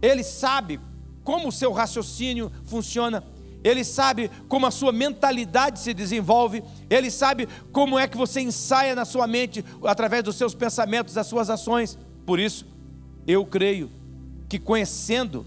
Ele 0.00 0.22
sabe 0.22 0.80
como 1.22 1.48
o 1.48 1.52
seu 1.52 1.72
raciocínio 1.72 2.50
funciona. 2.64 3.24
Ele 3.64 3.84
sabe 3.84 4.30
como 4.48 4.66
a 4.66 4.70
sua 4.72 4.90
mentalidade 4.90 5.78
se 5.78 5.94
desenvolve, 5.94 6.64
ele 6.90 7.10
sabe 7.12 7.48
como 7.70 7.96
é 7.96 8.08
que 8.08 8.16
você 8.16 8.40
ensaia 8.40 8.92
na 8.94 9.04
sua 9.04 9.26
mente 9.28 9.64
através 9.84 10.24
dos 10.24 10.34
seus 10.34 10.52
pensamentos, 10.52 11.14
das 11.14 11.28
suas 11.28 11.48
ações. 11.48 11.96
Por 12.26 12.40
isso, 12.40 12.66
eu 13.24 13.46
creio 13.46 13.88
que 14.48 14.58
conhecendo 14.58 15.46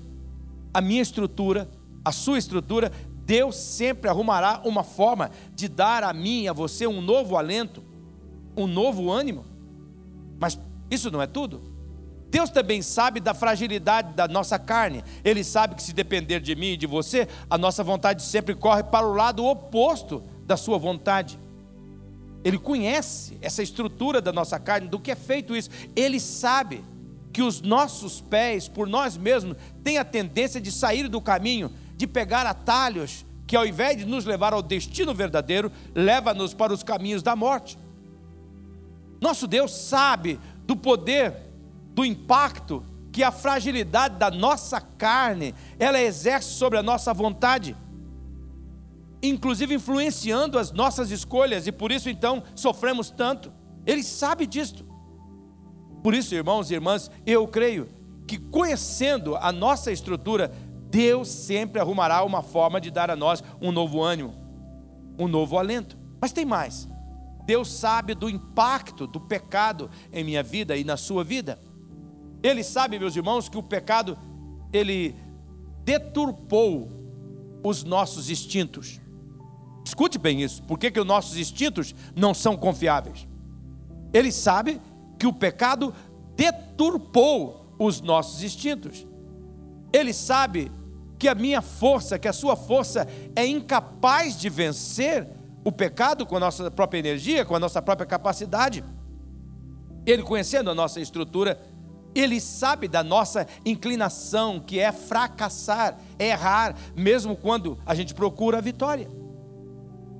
a 0.73 0.79
minha 0.79 1.01
estrutura, 1.01 1.69
a 2.05 2.11
sua 2.11 2.37
estrutura, 2.37 2.91
Deus 3.25 3.55
sempre 3.55 4.09
arrumará 4.09 4.61
uma 4.63 4.83
forma 4.83 5.31
de 5.53 5.67
dar 5.67 6.03
a 6.03 6.13
mim 6.13 6.43
e 6.43 6.47
a 6.47 6.53
você 6.53 6.85
um 6.85 7.01
novo 7.01 7.35
alento, 7.35 7.83
um 8.55 8.67
novo 8.67 9.11
ânimo. 9.11 9.45
Mas 10.39 10.59
isso 10.91 11.09
não 11.09 11.21
é 11.21 11.27
tudo. 11.27 11.75
Deus 12.29 12.49
também 12.49 12.81
sabe 12.81 13.19
da 13.19 13.33
fragilidade 13.33 14.13
da 14.13 14.27
nossa 14.27 14.59
carne. 14.59 15.03
Ele 15.23 15.43
sabe 15.43 15.73
que 15.73 15.81
se 15.81 15.93
depender 15.93 16.39
de 16.39 16.55
mim 16.55 16.73
e 16.73 16.77
de 16.77 16.85
você, 16.85 17.27
a 17.49 17.57
nossa 17.57 17.83
vontade 17.83 18.21
sempre 18.21 18.53
corre 18.53 18.83
para 18.83 19.07
o 19.07 19.13
lado 19.13 19.45
oposto 19.45 20.23
da 20.45 20.55
sua 20.55 20.77
vontade. 20.77 21.39
Ele 22.43 22.59
conhece 22.59 23.39
essa 23.41 23.63
estrutura 23.63 24.21
da 24.21 24.31
nossa 24.31 24.59
carne, 24.59 24.87
do 24.87 24.99
que 24.99 25.09
é 25.09 25.15
feito 25.15 25.55
isso. 25.55 25.69
Ele 25.95 26.19
sabe 26.19 26.83
que 27.33 27.41
os 27.41 27.61
nossos 27.61 28.21
pés, 28.21 28.67
por 28.67 28.87
nós 28.87 29.17
mesmos, 29.17 29.57
têm 29.83 29.97
a 29.97 30.05
tendência 30.05 30.61
de 30.61 30.71
sair 30.71 31.07
do 31.07 31.19
caminho, 31.19 31.71
de 31.95 32.07
pegar 32.07 32.45
atalhos 32.45 33.25
que, 33.47 33.55
ao 33.55 33.65
invés 33.65 33.97
de 33.97 34.05
nos 34.05 34.25
levar 34.25 34.53
ao 34.53 34.61
destino 34.61 35.13
verdadeiro, 35.13 35.71
leva-nos 35.93 36.53
para 36.53 36.73
os 36.73 36.83
caminhos 36.83 37.21
da 37.21 37.35
morte. 37.35 37.77
Nosso 39.21 39.47
Deus 39.47 39.71
sabe 39.71 40.39
do 40.65 40.75
poder 40.75 41.33
do 41.93 42.03
impacto 42.03 42.83
que 43.11 43.23
a 43.23 43.31
fragilidade 43.31 44.17
da 44.17 44.29
nossa 44.29 44.81
carne 44.81 45.55
ela 45.79 46.01
exerce 46.01 46.49
sobre 46.49 46.77
a 46.77 46.83
nossa 46.83 47.13
vontade, 47.13 47.75
inclusive 49.23 49.75
influenciando 49.75 50.59
as 50.59 50.71
nossas 50.71 51.11
escolhas 51.11 51.65
e 51.65 51.71
por 51.71 51.91
isso 51.91 52.09
então 52.09 52.43
sofremos 52.53 53.09
tanto. 53.09 53.53
Ele 53.85 54.03
sabe 54.03 54.45
disto. 54.45 54.85
Por 56.03 56.13
isso, 56.13 56.35
irmãos 56.35 56.69
e 56.69 56.73
irmãs, 56.73 57.09
eu 57.25 57.47
creio 57.47 57.87
que 58.27 58.37
conhecendo 58.37 59.35
a 59.37 59.51
nossa 59.51 59.91
estrutura, 59.91 60.51
Deus 60.95 61.27
sempre 61.27 61.81
arrumará 61.81 62.23
uma 62.23 62.41
forma 62.41 62.79
de 62.79 62.89
dar 62.89 63.11
a 63.11 63.17
nós 63.17 63.43
um 63.61 63.69
novo 63.69 64.01
ânimo, 64.01 64.33
um 65.19 65.27
novo 65.27 65.57
alento. 65.57 65.97
Mas 66.21 66.31
tem 66.31 66.45
mais. 66.45 66.87
Deus 67.45 67.69
sabe 67.69 68.15
do 68.15 68.29
impacto 68.29 69.05
do 69.05 69.19
pecado 69.19 69.91
em 70.13 70.23
minha 70.23 70.41
vida 70.41 70.77
e 70.77 70.85
na 70.85 70.95
sua 70.95 71.21
vida. 71.21 71.59
Ele 72.41 72.63
sabe, 72.63 72.97
meus 72.97 73.13
irmãos, 73.13 73.49
que 73.49 73.57
o 73.57 73.61
pecado 73.61 74.17
ele 74.71 75.13
deturpou 75.83 76.89
os 77.61 77.83
nossos 77.83 78.29
instintos. 78.29 79.01
Escute 79.83 80.17
bem 80.17 80.43
isso. 80.43 80.63
Por 80.63 80.79
que, 80.79 80.89
que 80.89 80.99
os 81.01 81.05
nossos 81.05 81.35
instintos 81.35 81.93
não 82.15 82.33
são 82.33 82.55
confiáveis? 82.55 83.27
Ele 84.13 84.31
sabe 84.31 84.81
que 85.19 85.27
o 85.27 85.33
pecado 85.33 85.93
deturpou 86.37 87.75
os 87.77 87.99
nossos 87.99 88.41
instintos. 88.41 89.05
Ele 89.91 90.13
sabe 90.13 90.71
que 91.17 91.27
a 91.27 91.35
minha 91.35 91.61
força, 91.61 92.19
que 92.19 92.27
a 92.27 92.33
sua 92.33 92.55
força 92.55 93.07
é 93.35 93.45
incapaz 93.45 94.37
de 94.37 94.49
vencer 94.49 95.27
o 95.63 95.71
pecado 95.71 96.25
com 96.25 96.37
a 96.37 96.39
nossa 96.39 96.69
própria 96.69 96.99
energia, 96.99 97.45
com 97.45 97.55
a 97.55 97.59
nossa 97.59 97.81
própria 97.81 98.05
capacidade. 98.05 98.83
Ele 100.05 100.21
conhecendo 100.21 100.69
a 100.69 100.75
nossa 100.75 100.99
estrutura, 100.99 101.59
ele 102.13 102.39
sabe 102.39 102.87
da 102.87 103.03
nossa 103.03 103.47
inclinação, 103.65 104.59
que 104.59 104.79
é 104.79 104.91
fracassar, 104.91 105.97
errar, 106.19 106.75
mesmo 106.95 107.35
quando 107.35 107.77
a 107.85 107.95
gente 107.95 108.13
procura 108.13 108.59
a 108.59 108.61
vitória. 108.61 109.09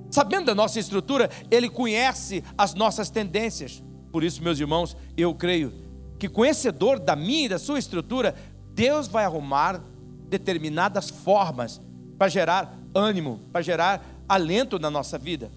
Sabendo 0.09 0.45
da 0.45 0.55
nossa 0.55 0.79
estrutura, 0.79 1.29
Ele 1.51 1.69
conhece 1.69 2.43
as 2.57 2.73
nossas 2.73 3.09
tendências. 3.09 3.83
Por 4.11 4.23
isso, 4.23 4.41
meus 4.41 4.59
irmãos, 4.59 4.95
eu 5.17 5.33
creio 5.35 5.73
que 6.17 6.29
conhecedor 6.29 6.99
da 6.99 7.15
minha 7.15 7.45
e 7.45 7.49
da 7.49 7.59
sua 7.59 7.79
estrutura, 7.79 8.33
Deus 8.73 9.07
vai 9.07 9.25
arrumar 9.25 9.81
determinadas 10.29 11.09
formas 11.09 11.81
para 12.17 12.27
gerar 12.27 12.77
ânimo, 12.93 13.41
para 13.51 13.61
gerar 13.61 14.05
alento 14.27 14.79
na 14.79 14.89
nossa 14.89 15.17
vida. 15.17 15.51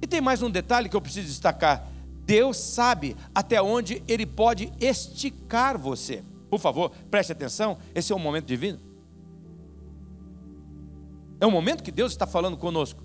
E 0.00 0.06
tem 0.06 0.20
mais 0.20 0.42
um 0.42 0.50
detalhe 0.50 0.88
que 0.88 0.96
eu 0.96 1.00
preciso 1.00 1.26
destacar 1.26 1.88
Deus 2.28 2.58
sabe 2.58 3.16
até 3.34 3.62
onde 3.62 4.02
Ele 4.06 4.26
pode 4.26 4.70
esticar 4.78 5.78
você. 5.78 6.22
Por 6.50 6.60
favor, 6.60 6.92
preste 7.10 7.32
atenção, 7.32 7.78
esse 7.94 8.12
é 8.12 8.14
um 8.14 8.18
momento 8.18 8.44
divino. 8.44 8.78
É 11.40 11.46
um 11.46 11.50
momento 11.50 11.82
que 11.82 11.90
Deus 11.90 12.12
está 12.12 12.26
falando 12.26 12.58
conosco. 12.58 13.02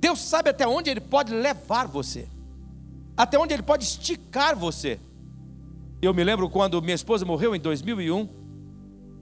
Deus 0.00 0.18
sabe 0.18 0.50
até 0.50 0.66
onde 0.66 0.90
Ele 0.90 1.00
pode 1.00 1.32
levar 1.32 1.86
você, 1.86 2.28
até 3.16 3.38
onde 3.38 3.54
Ele 3.54 3.62
pode 3.62 3.84
esticar 3.84 4.56
você. 4.56 4.98
Eu 6.02 6.12
me 6.12 6.24
lembro 6.24 6.50
quando 6.50 6.82
minha 6.82 6.96
esposa 6.96 7.24
morreu 7.24 7.54
em 7.54 7.60
2001. 7.60 8.41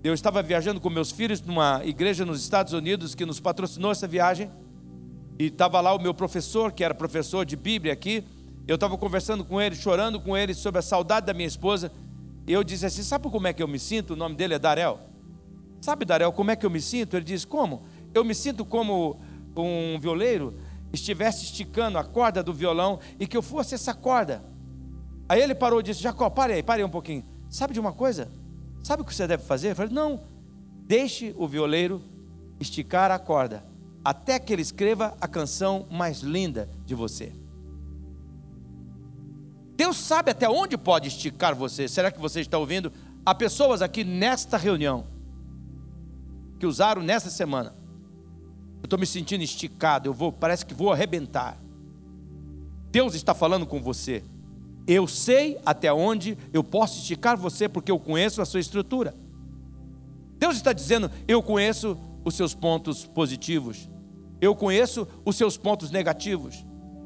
Eu 0.02 0.14
estava 0.14 0.42
viajando 0.42 0.80
com 0.80 0.88
meus 0.88 1.10
filhos 1.10 1.42
numa 1.42 1.82
igreja 1.84 2.24
nos 2.24 2.40
Estados 2.40 2.72
Unidos 2.72 3.14
que 3.14 3.26
nos 3.26 3.38
patrocinou 3.38 3.92
essa 3.92 4.08
viagem. 4.08 4.50
E 5.38 5.46
estava 5.46 5.78
lá 5.78 5.94
o 5.94 6.00
meu 6.00 6.14
professor, 6.14 6.72
que 6.72 6.82
era 6.82 6.94
professor 6.94 7.44
de 7.44 7.54
Bíblia 7.54 7.92
aqui. 7.92 8.24
Eu 8.66 8.76
estava 8.76 8.96
conversando 8.96 9.44
com 9.44 9.60
ele, 9.60 9.74
chorando 9.74 10.18
com 10.18 10.34
ele 10.34 10.54
sobre 10.54 10.78
a 10.78 10.82
saudade 10.82 11.26
da 11.26 11.34
minha 11.34 11.46
esposa. 11.46 11.92
E 12.46 12.52
eu 12.52 12.64
disse 12.64 12.86
assim: 12.86 13.02
Sabe 13.02 13.28
como 13.28 13.46
é 13.46 13.52
que 13.52 13.62
eu 13.62 13.68
me 13.68 13.78
sinto? 13.78 14.14
O 14.14 14.16
nome 14.16 14.36
dele 14.36 14.54
é 14.54 14.58
Darel. 14.58 15.00
Sabe, 15.82 16.06
Darel, 16.06 16.32
como 16.32 16.50
é 16.50 16.56
que 16.56 16.64
eu 16.64 16.70
me 16.70 16.80
sinto? 16.80 17.14
Ele 17.14 17.24
disse: 17.24 17.46
Como? 17.46 17.82
Eu 18.14 18.24
me 18.24 18.34
sinto 18.34 18.64
como 18.64 19.20
um 19.54 20.00
violeiro 20.00 20.56
estivesse 20.94 21.44
esticando 21.44 21.98
a 21.98 22.04
corda 22.04 22.42
do 22.42 22.54
violão 22.54 23.00
e 23.18 23.26
que 23.26 23.36
eu 23.36 23.42
fosse 23.42 23.74
essa 23.74 23.92
corda. 23.92 24.42
Aí 25.28 25.42
ele 25.42 25.54
parou 25.54 25.80
e 25.80 25.82
disse: 25.82 26.02
Jacó, 26.02 26.30
pare 26.30 26.54
aí, 26.54 26.62
pare 26.62 26.80
aí 26.80 26.86
um 26.86 26.90
pouquinho. 26.90 27.22
Sabe 27.50 27.74
de 27.74 27.80
uma 27.80 27.92
coisa? 27.92 28.39
Sabe 28.82 29.02
o 29.02 29.04
que 29.04 29.14
você 29.14 29.26
deve 29.26 29.44
fazer? 29.44 29.70
Eu 29.70 29.76
falei: 29.76 29.92
Não, 29.92 30.20
deixe 30.86 31.34
o 31.36 31.46
violeiro 31.46 32.02
esticar 32.58 33.10
a 33.10 33.18
corda 33.18 33.64
até 34.04 34.38
que 34.38 34.52
ele 34.52 34.62
escreva 34.62 35.16
a 35.20 35.28
canção 35.28 35.86
mais 35.90 36.20
linda 36.20 36.68
de 36.86 36.94
você. 36.94 37.32
Deus 39.76 39.96
sabe 39.96 40.30
até 40.30 40.48
onde 40.48 40.76
pode 40.76 41.08
esticar 41.08 41.54
você. 41.54 41.88
Será 41.88 42.10
que 42.10 42.20
você 42.20 42.40
está 42.40 42.58
ouvindo? 42.58 42.92
Há 43.24 43.34
pessoas 43.34 43.82
aqui 43.82 44.04
nesta 44.04 44.56
reunião 44.56 45.06
que 46.58 46.66
usaram 46.66 47.02
nessa 47.02 47.30
semana. 47.30 47.74
Eu 48.82 48.84
estou 48.84 48.98
me 48.98 49.06
sentindo 49.06 49.42
esticado, 49.42 50.08
eu 50.08 50.14
vou, 50.14 50.32
parece 50.32 50.64
que 50.64 50.74
vou 50.74 50.92
arrebentar. 50.92 51.58
Deus 52.90 53.14
está 53.14 53.34
falando 53.34 53.66
com 53.66 53.80
você. 53.80 54.22
Eu 54.86 55.06
sei 55.06 55.58
até 55.64 55.92
onde 55.92 56.36
eu 56.52 56.64
posso 56.64 56.98
esticar 56.98 57.36
você, 57.36 57.68
porque 57.68 57.90
eu 57.90 57.98
conheço 57.98 58.42
a 58.42 58.44
sua 58.44 58.60
estrutura. 58.60 59.14
Deus 60.38 60.56
está 60.56 60.72
dizendo: 60.72 61.10
eu 61.28 61.42
conheço 61.42 61.98
os 62.24 62.34
seus 62.34 62.54
pontos 62.54 63.06
positivos, 63.06 63.88
eu 64.40 64.54
conheço 64.54 65.06
os 65.24 65.36
seus 65.36 65.56
pontos 65.56 65.90
negativos, 65.90 66.64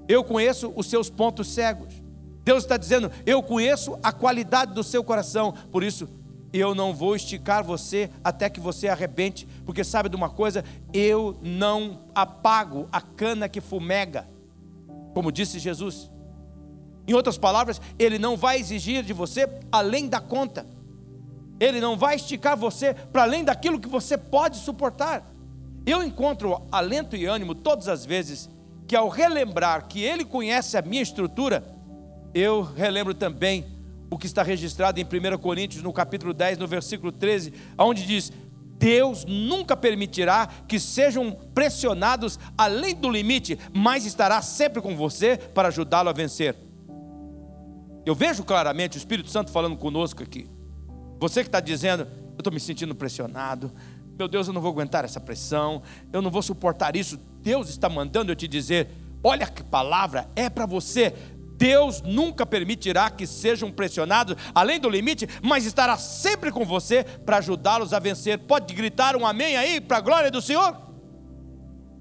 eu 0.08 0.22
conheço 0.24 0.72
os 0.76 0.86
seus 0.86 1.10
pontos 1.10 1.48
cegos. 1.48 2.02
Deus 2.44 2.62
está 2.62 2.76
dizendo: 2.76 3.10
Eu 3.24 3.42
conheço 3.42 3.98
a 4.02 4.12
qualidade 4.12 4.74
do 4.74 4.84
seu 4.84 5.02
coração, 5.02 5.52
por 5.72 5.82
isso 5.82 6.08
eu 6.52 6.72
não 6.72 6.94
vou 6.94 7.16
esticar 7.16 7.64
você 7.64 8.08
até 8.22 8.48
que 8.48 8.60
você 8.60 8.86
arrebente, 8.86 9.44
porque 9.64 9.82
sabe 9.82 10.08
de 10.08 10.14
uma 10.14 10.30
coisa? 10.30 10.64
Eu 10.92 11.36
não 11.42 12.04
apago 12.14 12.88
a 12.92 13.00
cana 13.00 13.48
que 13.48 13.60
fumega. 13.60 14.28
como 15.12 15.32
disse 15.32 15.58
Jesus. 15.58 16.10
Em 17.06 17.12
outras 17.12 17.37
palavras, 17.37 17.80
Ele 17.99 18.18
não 18.18 18.37
vai 18.37 18.58
exigir 18.58 19.02
de 19.02 19.12
você 19.12 19.49
além 19.70 20.08
da 20.08 20.20
conta. 20.20 20.66
Ele 21.61 21.80
não 21.80 21.96
vai 21.96 22.16
esticar 22.16 22.56
você 22.56 22.94
para 22.94 23.23
além 23.23 23.44
daquilo 23.44 23.80
que 23.80 23.88
você 23.88 24.16
pode 24.16 24.56
suportar. 24.58 25.25
Eu 25.87 26.02
encontro 26.02 26.62
alento 26.73 27.14
e 27.14 27.26
ânimo 27.26 27.54
todas 27.54 27.88
as 27.88 28.04
vezes 28.04 28.49
que, 28.87 28.96
ao 28.96 29.08
relembrar 29.08 29.87
que 29.87 30.02
Ele 30.02 30.25
conhece 30.25 30.76
a 30.76 30.82
minha 30.82 31.02
estrutura, 31.02 31.64
eu 32.32 32.62
relembro 32.62 33.14
também 33.14 33.66
o 34.11 34.18
que 34.18 34.26
está 34.26 34.42
registrado 34.42 35.00
em 35.00 35.04
1 35.04 35.38
Coríntios, 35.38 35.82
no 35.82 35.92
capítulo 35.92 36.32
10, 36.32 36.58
no 36.58 36.66
versículo 36.66 37.12
13, 37.12 37.52
onde 37.78 38.06
diz: 38.06 38.32
Deus 38.78 39.25
nunca 39.25 39.76
permitirá 39.76 40.49
que 40.66 40.80
sejam 40.80 41.32
pressionados 41.54 42.38
além 42.56 42.94
do 42.94 43.11
limite, 43.11 43.58
mas 43.73 44.04
estará 44.04 44.40
sempre 44.42 44.82
com 44.82 44.96
você 44.96 45.37
para 45.37 45.68
ajudá-lo 45.68 46.08
a 46.08 46.12
vencer. 46.12 46.63
Eu 48.04 48.14
vejo 48.14 48.44
claramente 48.44 48.96
o 48.96 48.99
Espírito 48.99 49.30
Santo 49.30 49.50
falando 49.50 49.76
conosco 49.76 50.23
aqui. 50.23 50.49
Você 51.18 51.42
que 51.42 51.49
está 51.49 51.61
dizendo, 51.61 52.02
eu 52.02 52.38
estou 52.38 52.52
me 52.52 52.61
sentindo 52.61 52.94
pressionado, 52.94 53.73
meu 54.18 54.28
Deus, 54.28 54.46
eu 54.46 54.52
não 54.52 54.61
vou 54.61 54.70
aguentar 54.70 55.04
essa 55.04 55.20
pressão, 55.20 55.82
eu 56.12 56.23
não 56.23 56.30
vou 56.30 56.42
suportar 56.42 56.94
isso. 56.94 57.18
Deus 57.40 57.68
está 57.68 57.88
mandando 57.88 58.30
eu 58.30 58.37
te 58.37 58.46
dizer: 58.46 58.88
olha 59.23 59.46
que 59.46 59.62
palavra 59.62 60.28
é 60.37 60.49
para 60.49 60.66
você. 60.66 61.14
Deus 61.56 62.02
nunca 62.02 62.44
permitirá 62.44 63.08
que 63.11 63.26
sejam 63.26 63.70
pressionados 63.70 64.37
além 64.54 64.78
do 64.78 64.90
limite, 64.90 65.28
mas 65.42 65.64
estará 65.64 65.96
sempre 65.96 66.50
com 66.50 66.64
você 66.64 67.04
para 67.04 67.38
ajudá-los 67.38 67.92
a 67.92 67.99
vencer. 67.99 68.38
Pode 68.40 68.75
gritar 68.75 69.16
um 69.16 69.26
amém 69.26 69.56
aí 69.56 69.80
para 69.80 69.99
a 69.99 70.00
glória 70.00 70.30
do 70.30 70.42
Senhor? 70.42 70.76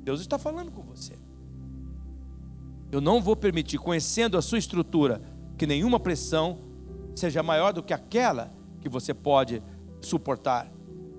Deus 0.02 0.22
está 0.22 0.38
falando 0.38 0.72
com 0.72 0.82
você. 0.82 1.14
Eu 2.92 3.00
não 3.00 3.22
vou 3.22 3.36
permitir, 3.36 3.78
conhecendo 3.78 4.38
a 4.38 4.42
sua 4.42 4.60
estrutura, 4.60 5.22
que 5.58 5.68
nenhuma 5.68 6.00
pressão 6.00 6.60
seja 7.16 7.44
maior 7.44 7.74
do 7.74 7.84
que 7.84 7.94
aquela 7.94 8.52
que 8.82 8.90
você 8.90 9.14
pode 9.14 9.62
suportar. 10.02 10.72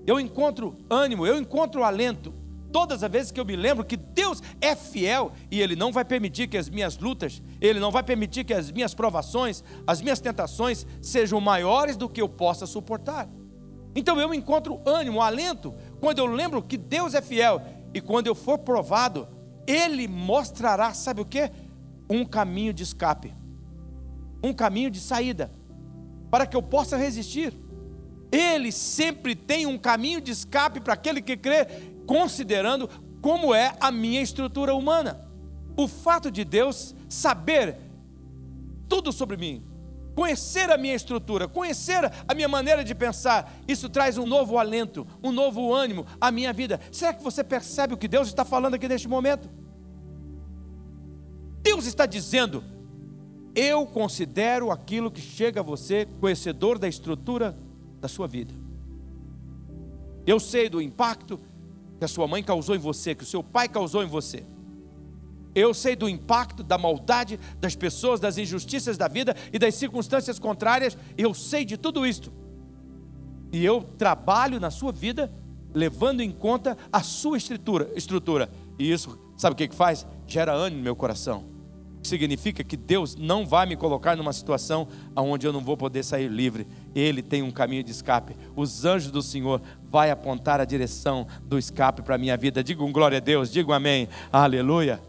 Eu 0.05 0.19
encontro 0.19 0.77
ânimo, 0.89 1.25
eu 1.25 1.37
encontro 1.37 1.83
alento 1.83 2.33
todas 2.75 3.03
as 3.03 3.09
vezes 3.09 3.31
que 3.31 3.39
eu 3.39 3.45
me 3.45 3.55
lembro 3.55 3.85
que 3.85 3.95
Deus 3.95 4.43
é 4.59 4.75
fiel 4.75 5.31
e 5.49 5.61
Ele 5.61 5.77
não 5.77 5.93
vai 5.93 6.03
permitir 6.03 6.47
que 6.47 6.57
as 6.57 6.69
minhas 6.69 6.97
lutas, 6.97 7.41
Ele 7.61 7.79
não 7.79 7.89
vai 7.89 8.03
permitir 8.03 8.43
que 8.43 8.53
as 8.53 8.69
minhas 8.69 8.93
provações, 8.93 9.63
as 9.87 10.01
minhas 10.01 10.19
tentações 10.19 10.85
sejam 11.01 11.39
maiores 11.39 11.95
do 11.95 12.09
que 12.09 12.21
eu 12.21 12.27
possa 12.27 12.65
suportar. 12.65 13.29
Então 13.95 14.19
eu 14.19 14.33
encontro 14.33 14.81
ânimo, 14.85 15.21
alento, 15.21 15.73
quando 16.01 16.19
eu 16.19 16.25
lembro 16.25 16.61
que 16.61 16.75
Deus 16.75 17.13
é 17.13 17.21
fiel 17.21 17.61
e 17.93 18.01
quando 18.01 18.27
eu 18.27 18.35
for 18.35 18.57
provado, 18.57 19.25
Ele 19.65 20.05
mostrará, 20.05 20.93
sabe 20.93 21.21
o 21.21 21.25
que? 21.25 21.49
Um 22.09 22.25
caminho 22.25 22.73
de 22.73 22.83
escape, 22.83 23.33
um 24.43 24.53
caminho 24.53 24.89
de 24.89 24.99
saída, 24.99 25.51
para 26.29 26.45
que 26.45 26.55
eu 26.55 26.61
possa 26.61 26.97
resistir. 26.97 27.53
Ele 28.31 28.71
sempre 28.71 29.35
tem 29.35 29.65
um 29.65 29.77
caminho 29.77 30.19
de 30.19 30.31
escape 30.31 30.79
para 30.79 30.93
aquele 30.93 31.21
que 31.21 31.37
crê 31.37 31.65
considerando 32.05 32.89
como 33.21 33.53
é 33.55 33.75
a 33.79 33.91
minha 33.91 34.21
estrutura 34.21 34.75
humana. 34.75 35.27
O 35.77 35.87
fato 35.87 36.29
de 36.29 36.43
Deus 36.43 36.95
saber 37.09 37.77
tudo 38.87 39.11
sobre 39.11 39.35
mim, 39.35 39.63
conhecer 40.15 40.69
a 40.71 40.77
minha 40.77 40.93
estrutura, 40.93 41.47
conhecer 41.47 42.11
a 42.27 42.33
minha 42.33 42.47
maneira 42.47 42.83
de 42.83 42.95
pensar, 42.95 43.53
isso 43.67 43.89
traz 43.89 44.17
um 44.17 44.25
novo 44.25 44.57
alento, 44.57 45.05
um 45.23 45.31
novo 45.31 45.73
ânimo 45.73 46.05
à 46.21 46.31
minha 46.31 46.53
vida. 46.53 46.79
Será 46.91 47.13
que 47.13 47.23
você 47.23 47.43
percebe 47.43 47.93
o 47.93 47.97
que 47.97 48.07
Deus 48.07 48.27
está 48.27 48.45
falando 48.45 48.75
aqui 48.75 48.87
neste 48.87 49.07
momento? 49.07 49.49
Deus 51.61 51.85
está 51.85 52.05
dizendo: 52.05 52.63
Eu 53.55 53.87
considero 53.87 54.69
aquilo 54.69 55.09
que 55.09 55.21
chega 55.21 55.61
a 55.61 55.63
você 55.63 56.05
conhecedor 56.19 56.77
da 56.77 56.89
estrutura 56.89 57.57
da 58.01 58.07
sua 58.09 58.27
vida. 58.27 58.53
Eu 60.27 60.41
sei 60.41 60.67
do 60.67 60.81
impacto 60.81 61.39
que 61.97 62.03
a 62.03 62.07
sua 62.07 62.27
mãe 62.27 62.43
causou 62.43 62.75
em 62.75 62.79
você, 62.79 63.15
que 63.15 63.23
o 63.23 63.27
seu 63.27 63.41
pai 63.41 63.69
causou 63.69 64.03
em 64.03 64.07
você. 64.07 64.43
Eu 65.53 65.73
sei 65.73 65.95
do 65.95 66.09
impacto 66.09 66.63
da 66.63 66.77
maldade 66.77 67.39
das 67.61 67.77
pessoas, 67.77 68.19
das 68.19 68.37
injustiças 68.37 68.97
da 68.97 69.07
vida 69.07 69.33
e 69.53 69.57
das 69.57 69.75
circunstâncias 69.75 70.37
contrárias, 70.37 70.97
eu 71.17 71.33
sei 71.33 71.63
de 71.63 71.77
tudo 71.77 72.05
isto. 72.05 72.33
E 73.53 73.63
eu 73.63 73.81
trabalho 73.97 74.59
na 74.59 74.69
sua 74.69 74.91
vida 74.91 75.33
levando 75.73 76.19
em 76.19 76.31
conta 76.31 76.77
a 76.91 77.01
sua 77.01 77.37
estrutura, 77.37 77.89
estrutura. 77.95 78.49
E 78.77 78.91
isso, 78.91 79.17
sabe 79.37 79.53
o 79.53 79.57
que 79.57 79.69
que 79.69 79.75
faz? 79.75 80.05
Gera 80.27 80.53
ânimo 80.53 80.79
no 80.79 80.83
meu 80.83 80.95
coração 80.95 81.54
significa 82.05 82.63
que 82.63 82.77
Deus 82.77 83.15
não 83.15 83.45
vai 83.45 83.65
me 83.65 83.75
colocar 83.75 84.15
numa 84.15 84.33
situação 84.33 84.87
onde 85.15 85.45
eu 85.45 85.53
não 85.53 85.61
vou 85.61 85.75
poder 85.75 86.03
sair 86.03 86.27
livre. 86.27 86.67
Ele 86.93 87.21
tem 87.21 87.41
um 87.41 87.51
caminho 87.51 87.83
de 87.83 87.91
escape. 87.91 88.35
Os 88.55 88.85
anjos 88.85 89.11
do 89.11 89.21
Senhor 89.21 89.61
vai 89.89 90.11
apontar 90.11 90.61
a 90.61 90.65
direção 90.65 91.27
do 91.43 91.57
escape 91.57 92.01
para 92.01 92.15
a 92.15 92.17
minha 92.17 92.37
vida. 92.37 92.63
Digam 92.63 92.91
glória 92.91 93.17
a 93.17 93.21
Deus, 93.21 93.51
digam 93.51 93.73
amém, 93.73 94.07
aleluia. 94.31 95.01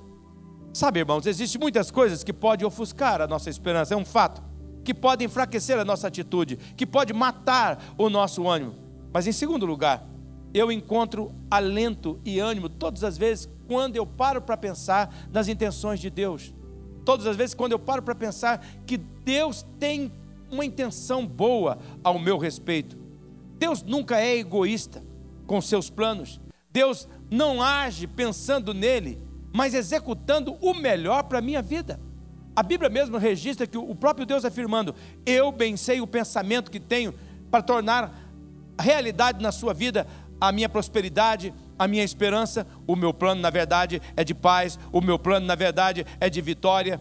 Sabe, 0.72 1.00
irmãos, 1.00 1.26
existem 1.26 1.60
muitas 1.60 1.90
coisas 1.90 2.22
que 2.22 2.32
podem 2.32 2.66
ofuscar 2.66 3.22
a 3.22 3.26
nossa 3.26 3.48
esperança, 3.48 3.94
é 3.94 3.96
um 3.96 4.04
fato, 4.04 4.42
que 4.84 4.92
podem 4.92 5.26
enfraquecer 5.26 5.78
a 5.78 5.84
nossa 5.84 6.06
atitude, 6.06 6.56
que 6.76 6.84
pode 6.84 7.12
matar 7.12 7.94
o 7.96 8.10
nosso 8.10 8.46
ânimo. 8.46 8.74
Mas 9.10 9.26
em 9.26 9.32
segundo 9.32 9.64
lugar, 9.64 10.06
eu 10.52 10.70
encontro 10.70 11.34
alento 11.50 12.20
e 12.24 12.38
ânimo 12.38 12.68
todas 12.68 13.04
as 13.04 13.16
vezes 13.16 13.48
quando 13.66 13.96
eu 13.96 14.06
paro 14.06 14.40
para 14.40 14.56
pensar 14.56 15.14
nas 15.32 15.48
intenções 15.48 16.00
de 16.00 16.08
Deus 16.08 16.54
todas 17.06 17.24
as 17.26 17.36
vezes 17.36 17.54
quando 17.54 17.72
eu 17.72 17.78
paro 17.78 18.02
para 18.02 18.16
pensar 18.16 18.66
que 18.84 18.98
Deus 18.98 19.64
tem 19.78 20.12
uma 20.50 20.64
intenção 20.64 21.24
boa 21.24 21.78
ao 22.02 22.18
meu 22.18 22.36
respeito. 22.36 22.98
Deus 23.58 23.82
nunca 23.82 24.20
é 24.20 24.36
egoísta 24.36 25.02
com 25.46 25.60
seus 25.60 25.88
planos. 25.88 26.40
Deus 26.70 27.08
não 27.30 27.62
age 27.62 28.06
pensando 28.08 28.74
nele, 28.74 29.18
mas 29.54 29.72
executando 29.72 30.54
o 30.60 30.74
melhor 30.74 31.22
para 31.22 31.38
a 31.38 31.42
minha 31.42 31.62
vida. 31.62 31.98
A 32.54 32.62
Bíblia 32.62 32.90
mesmo 32.90 33.16
registra 33.18 33.66
que 33.66 33.78
o 33.78 33.94
próprio 33.94 34.26
Deus 34.26 34.44
afirmando: 34.44 34.94
Eu 35.24 35.52
bem 35.52 35.76
sei 35.76 36.00
o 36.00 36.06
pensamento 36.06 36.70
que 36.70 36.80
tenho 36.80 37.14
para 37.50 37.62
tornar 37.62 38.12
realidade 38.78 39.42
na 39.42 39.52
sua 39.52 39.72
vida 39.72 40.06
a 40.40 40.52
minha 40.52 40.68
prosperidade, 40.68 41.52
a 41.78 41.86
minha 41.86 42.04
esperança, 42.04 42.66
o 42.86 42.96
meu 42.96 43.12
plano, 43.12 43.40
na 43.40 43.50
verdade, 43.50 44.00
é 44.16 44.24
de 44.24 44.34
paz, 44.34 44.78
o 44.92 45.00
meu 45.00 45.18
plano, 45.18 45.46
na 45.46 45.54
verdade, 45.54 46.06
é 46.20 46.28
de 46.28 46.40
vitória. 46.40 47.00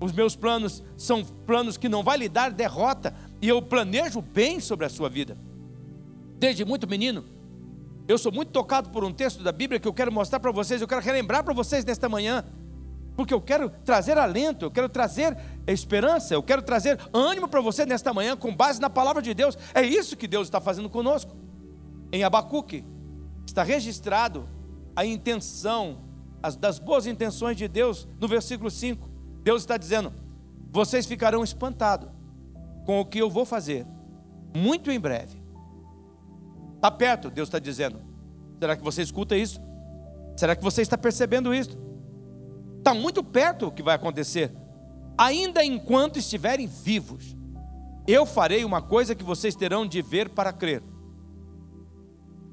Os 0.00 0.12
meus 0.12 0.36
planos 0.36 0.82
são 0.96 1.24
planos 1.24 1.76
que 1.76 1.88
não 1.88 2.02
vai 2.02 2.18
lhe 2.18 2.28
dar 2.28 2.50
derrota, 2.50 3.14
e 3.40 3.48
eu 3.48 3.60
planejo 3.62 4.20
bem 4.20 4.60
sobre 4.60 4.86
a 4.86 4.88
sua 4.88 5.08
vida. 5.08 5.36
Desde 6.38 6.64
muito 6.64 6.88
menino, 6.88 7.24
eu 8.06 8.18
sou 8.18 8.30
muito 8.30 8.50
tocado 8.50 8.90
por 8.90 9.04
um 9.04 9.12
texto 9.12 9.42
da 9.42 9.52
Bíblia 9.52 9.80
que 9.80 9.88
eu 9.88 9.94
quero 9.94 10.12
mostrar 10.12 10.40
para 10.40 10.50
vocês, 10.50 10.82
eu 10.82 10.88
quero 10.88 11.00
relembrar 11.00 11.42
para 11.42 11.54
vocês 11.54 11.84
nesta 11.84 12.08
manhã, 12.08 12.44
porque 13.16 13.32
eu 13.32 13.40
quero 13.40 13.70
trazer 13.84 14.18
alento, 14.18 14.64
eu 14.64 14.70
quero 14.70 14.88
trazer 14.88 15.36
esperança, 15.66 16.34
eu 16.34 16.42
quero 16.42 16.62
trazer 16.62 16.98
ânimo 17.12 17.48
para 17.48 17.60
você 17.60 17.86
nesta 17.86 18.12
manhã, 18.12 18.36
com 18.36 18.54
base 18.54 18.80
na 18.80 18.90
palavra 18.90 19.22
de 19.22 19.32
Deus. 19.32 19.56
É 19.72 19.82
isso 19.82 20.16
que 20.16 20.26
Deus 20.26 20.48
está 20.48 20.60
fazendo 20.60 20.90
conosco. 20.90 21.34
Em 22.14 22.22
Abacuque, 22.22 22.84
está 23.44 23.64
registrado 23.64 24.48
a 24.94 25.04
intenção, 25.04 25.98
as, 26.40 26.54
das 26.54 26.78
boas 26.78 27.08
intenções 27.08 27.56
de 27.56 27.66
Deus, 27.66 28.06
no 28.20 28.28
versículo 28.28 28.70
5. 28.70 29.10
Deus 29.42 29.62
está 29.62 29.76
dizendo: 29.76 30.12
vocês 30.70 31.06
ficarão 31.06 31.42
espantados 31.42 32.08
com 32.86 33.00
o 33.00 33.04
que 33.04 33.18
eu 33.18 33.28
vou 33.28 33.44
fazer, 33.44 33.84
muito 34.54 34.92
em 34.92 35.00
breve. 35.00 35.42
Está 36.76 36.88
perto, 36.88 37.30
Deus 37.30 37.48
está 37.48 37.58
dizendo. 37.58 38.00
Será 38.60 38.76
que 38.76 38.84
você 38.84 39.02
escuta 39.02 39.36
isso? 39.36 39.60
Será 40.36 40.54
que 40.54 40.62
você 40.62 40.82
está 40.82 40.96
percebendo 40.96 41.52
isso? 41.52 41.76
Está 42.78 42.94
muito 42.94 43.24
perto 43.24 43.66
o 43.66 43.72
que 43.72 43.82
vai 43.82 43.96
acontecer. 43.96 44.54
Ainda 45.18 45.64
enquanto 45.64 46.20
estiverem 46.20 46.68
vivos, 46.68 47.36
eu 48.06 48.24
farei 48.24 48.64
uma 48.64 48.80
coisa 48.80 49.16
que 49.16 49.24
vocês 49.24 49.56
terão 49.56 49.84
de 49.84 50.00
ver 50.00 50.28
para 50.28 50.52
crer. 50.52 50.93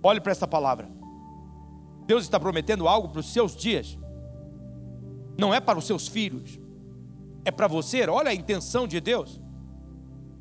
Olhe 0.04 0.20
para 0.20 0.32
essa 0.32 0.48
palavra. 0.48 0.90
Deus 2.06 2.24
está 2.24 2.40
prometendo 2.40 2.88
algo 2.88 3.10
para 3.10 3.20
os 3.20 3.32
seus 3.32 3.56
dias. 3.56 3.98
Não 5.38 5.54
é 5.54 5.60
para 5.60 5.80
os 5.80 5.86
seus 5.86 6.08
filhos. 6.08 6.60
É 7.46 7.52
para 7.52 7.68
você. 7.68 8.08
Olha 8.08 8.30
a 8.30 8.34
intenção 8.34 8.88
de 8.88 9.00
Deus. 9.00 9.40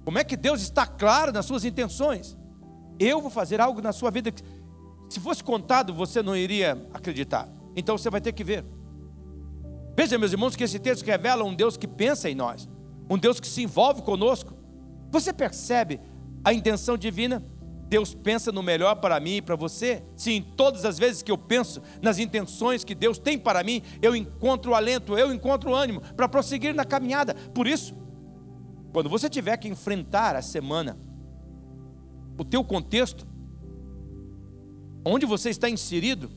Como 0.04 0.18
é 0.18 0.24
que 0.24 0.36
Deus 0.36 0.60
está 0.62 0.86
claro 0.86 1.32
nas 1.32 1.46
suas 1.46 1.64
intenções? 1.64 2.36
Eu 2.98 3.20
vou 3.20 3.30
fazer 3.30 3.60
algo 3.60 3.80
na 3.80 3.92
sua 3.92 4.10
vida 4.10 4.30
que, 4.30 4.42
se 5.08 5.20
fosse 5.20 5.42
contado, 5.42 5.94
você 5.94 6.22
não 6.22 6.36
iria 6.36 6.86
acreditar. 6.92 7.48
Então 7.76 7.96
você 7.96 8.10
vai 8.10 8.20
ter 8.20 8.32
que 8.32 8.44
ver. 8.44 8.64
Veja, 9.96 10.18
meus 10.18 10.32
irmãos, 10.32 10.56
que 10.56 10.64
esse 10.64 10.78
texto 10.78 11.04
revela 11.04 11.44
um 11.44 11.54
Deus 11.54 11.76
que 11.76 11.86
pensa 11.86 12.28
em 12.28 12.34
nós, 12.34 12.68
um 13.08 13.18
Deus 13.18 13.38
que 13.38 13.46
se 13.46 13.62
envolve 13.62 14.02
conosco. 14.02 14.54
Você 15.10 15.32
percebe 15.32 16.00
a 16.44 16.52
intenção 16.52 16.96
divina? 16.96 17.44
Deus 17.90 18.14
pensa 18.14 18.52
no 18.52 18.62
melhor 18.62 18.94
para 18.94 19.18
mim 19.18 19.38
e 19.38 19.42
para 19.42 19.56
você? 19.56 20.04
Sim, 20.14 20.46
todas 20.56 20.84
as 20.84 20.96
vezes 20.96 21.22
que 21.22 21.32
eu 21.32 21.36
penso 21.36 21.82
nas 22.00 22.20
intenções 22.20 22.84
que 22.84 22.94
Deus 22.94 23.18
tem 23.18 23.36
para 23.36 23.64
mim, 23.64 23.82
eu 24.00 24.14
encontro 24.14 24.76
alento, 24.76 25.18
eu 25.18 25.34
encontro 25.34 25.74
ânimo 25.74 26.00
para 26.14 26.28
prosseguir 26.28 26.72
na 26.72 26.84
caminhada. 26.84 27.34
Por 27.34 27.66
isso, 27.66 27.92
quando 28.92 29.10
você 29.10 29.28
tiver 29.28 29.56
que 29.56 29.66
enfrentar 29.66 30.36
a 30.36 30.40
semana, 30.40 30.96
o 32.38 32.44
teu 32.44 32.62
contexto, 32.62 33.26
onde 35.04 35.26
você 35.26 35.50
está 35.50 35.68
inserido, 35.68 36.30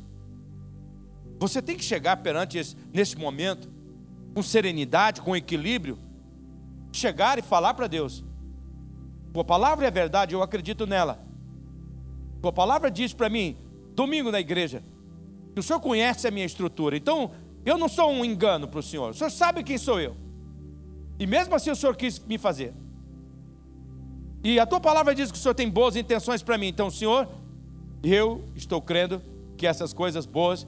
você 1.40 1.62
tem 1.62 1.78
que 1.78 1.84
chegar 1.84 2.18
perante 2.18 2.58
esse, 2.58 2.76
nesse 2.92 3.16
momento 3.16 3.72
com 4.34 4.42
serenidade, 4.42 5.22
com 5.22 5.36
equilíbrio, 5.36 6.00
chegar 6.92 7.38
e 7.38 7.44
falar 7.44 7.76
para 7.76 7.86
Deus: 7.86 8.26
Tua 9.32 9.46
palavra 9.46 9.86
é 9.86 9.92
verdade, 9.92 10.34
eu 10.34 10.42
acredito 10.42 10.88
nela. 10.88 11.32
Tua 12.44 12.52
palavra 12.52 12.92
diz 12.92 13.14
para 13.14 13.30
mim, 13.30 13.56
domingo 13.96 14.30
na 14.30 14.42
igreja, 14.42 14.84
que 15.54 15.62
o 15.62 15.64
Senhor 15.64 15.80
conhece 15.80 16.28
a 16.28 16.32
minha 16.32 16.46
estrutura. 16.46 16.98
Então, 16.98 17.32
eu 17.66 17.78
não 17.78 17.88
sou 17.88 18.12
um 18.12 18.26
engano 18.26 18.68
para 18.68 18.82
o 18.82 18.84
Senhor. 18.84 19.12
O 19.12 19.14
Senhor 19.14 19.30
sabe 19.30 19.64
quem 19.64 19.78
sou 19.78 19.98
eu. 19.98 20.18
E 21.18 21.26
mesmo 21.26 21.56
assim 21.56 21.72
o 21.72 21.76
Senhor 21.76 21.96
quis 21.96 22.20
me 22.20 22.38
fazer. 22.38 22.74
E 24.44 24.60
a 24.60 24.66
tua 24.66 24.82
palavra 24.82 25.16
diz 25.16 25.32
que 25.32 25.38
o 25.38 25.42
Senhor 25.42 25.54
tem 25.54 25.70
boas 25.70 25.96
intenções 25.96 26.44
para 26.44 26.58
mim. 26.58 26.68
Então, 26.68 26.92
Senhor, 26.92 27.30
eu 28.04 28.44
estou 28.58 28.82
crendo 28.82 29.22
que 29.56 29.66
essas 29.66 29.94
coisas 29.94 30.26
boas 30.26 30.68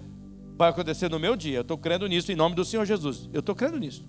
vão 0.58 0.70
acontecer 0.70 1.10
no 1.10 1.20
meu 1.20 1.36
dia. 1.36 1.58
Eu 1.58 1.62
estou 1.62 1.78
crendo 1.78 2.08
nisso 2.08 2.32
em 2.32 2.36
nome 2.38 2.56
do 2.56 2.64
Senhor 2.64 2.86
Jesus. 2.86 3.30
Eu 3.34 3.42
estou 3.42 3.54
crendo 3.54 3.78
nisso. 3.78 4.08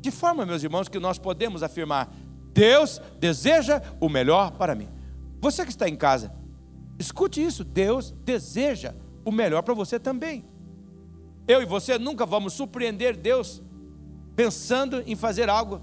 De 0.00 0.10
forma, 0.10 0.46
meus 0.46 0.62
irmãos, 0.62 0.88
que 0.88 0.98
nós 0.98 1.18
podemos 1.18 1.62
afirmar: 1.62 2.10
Deus 2.54 2.98
deseja 3.20 3.82
o 4.00 4.08
melhor 4.08 4.52
para 4.52 4.74
mim. 4.74 4.88
Você 5.42 5.64
que 5.64 5.72
está 5.72 5.88
em 5.88 5.96
casa, 5.96 6.32
escute 7.00 7.44
isso: 7.44 7.64
Deus 7.64 8.12
deseja 8.24 8.94
o 9.24 9.32
melhor 9.32 9.62
para 9.62 9.74
você 9.74 9.98
também. 9.98 10.44
Eu 11.48 11.60
e 11.60 11.66
você 11.66 11.98
nunca 11.98 12.24
vamos 12.24 12.52
surpreender 12.52 13.16
Deus 13.16 13.60
pensando 14.36 15.02
em 15.04 15.16
fazer 15.16 15.50
algo. 15.50 15.82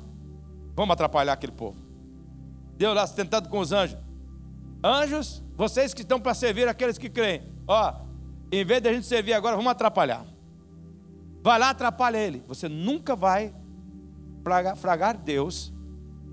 Vamos 0.74 0.94
atrapalhar 0.94 1.34
aquele 1.34 1.52
povo. 1.52 1.78
Deus 2.78 2.96
lá 2.96 3.06
tentando 3.06 3.50
com 3.50 3.60
os 3.60 3.74
anjos. 3.74 4.00
Anjos, 4.82 5.44
vocês 5.58 5.94
que 5.94 6.04
estão 6.04 6.22
para 6.22 6.34
servir 6.34 6.66
aqueles 6.70 6.98
que 6.98 7.10
creem. 7.10 7.44
Ó, 7.68 7.94
em 8.50 8.64
vez 8.64 8.82
de 8.82 8.88
a 8.88 8.94
gente 8.94 9.06
servir 9.06 9.34
agora, 9.34 9.58
vamos 9.58 9.70
atrapalhar. 9.70 10.26
Vai 11.44 11.60
lá, 11.60 11.72
atrapalha 11.72 12.18
ele. 12.18 12.42
Você 12.48 12.70
nunca 12.70 13.14
vai 13.14 13.54
fragar 14.78 15.18
Deus 15.18 15.74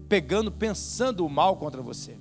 pegando, 0.09 0.53
pensando 0.53 1.27
o 1.27 1.29
mal 1.29 1.57
contra 1.57 1.83
você. 1.83 2.17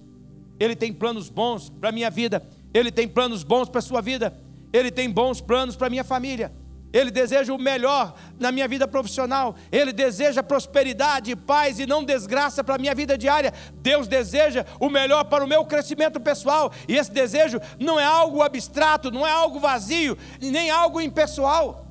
Ele 0.59 0.75
tem 0.75 0.93
planos 0.93 1.29
bons 1.29 1.69
para 1.69 1.89
a 1.89 1.91
minha 1.91 2.09
vida, 2.09 2.41
Ele 2.73 2.91
tem 2.91 3.07
planos 3.07 3.43
bons 3.43 3.69
para 3.69 3.79
a 3.79 3.81
sua 3.81 4.01
vida, 4.01 4.35
Ele 4.71 4.91
tem 4.91 5.09
bons 5.09 5.41
planos 5.41 5.75
para 5.75 5.87
a 5.87 5.89
minha 5.89 6.03
família. 6.03 6.51
Ele 6.95 7.11
deseja 7.11 7.53
o 7.53 7.57
melhor 7.57 8.15
na 8.39 8.53
minha 8.53 8.69
vida 8.69 8.87
profissional. 8.87 9.53
Ele 9.69 9.91
deseja 9.91 10.41
prosperidade, 10.41 11.35
paz 11.35 11.77
e 11.77 11.85
não 11.85 12.05
desgraça 12.05 12.63
para 12.63 12.75
a 12.75 12.77
minha 12.77 12.95
vida 12.95 13.17
diária. 13.17 13.53
Deus 13.81 14.07
deseja 14.07 14.65
o 14.79 14.89
melhor 14.89 15.25
para 15.25 15.43
o 15.43 15.47
meu 15.47 15.65
crescimento 15.65 16.21
pessoal. 16.21 16.71
E 16.87 16.95
esse 16.95 17.11
desejo 17.11 17.59
não 17.77 17.99
é 17.99 18.05
algo 18.05 18.41
abstrato, 18.41 19.11
não 19.11 19.27
é 19.27 19.31
algo 19.31 19.59
vazio, 19.59 20.17
nem 20.39 20.69
algo 20.69 21.01
impessoal. 21.01 21.85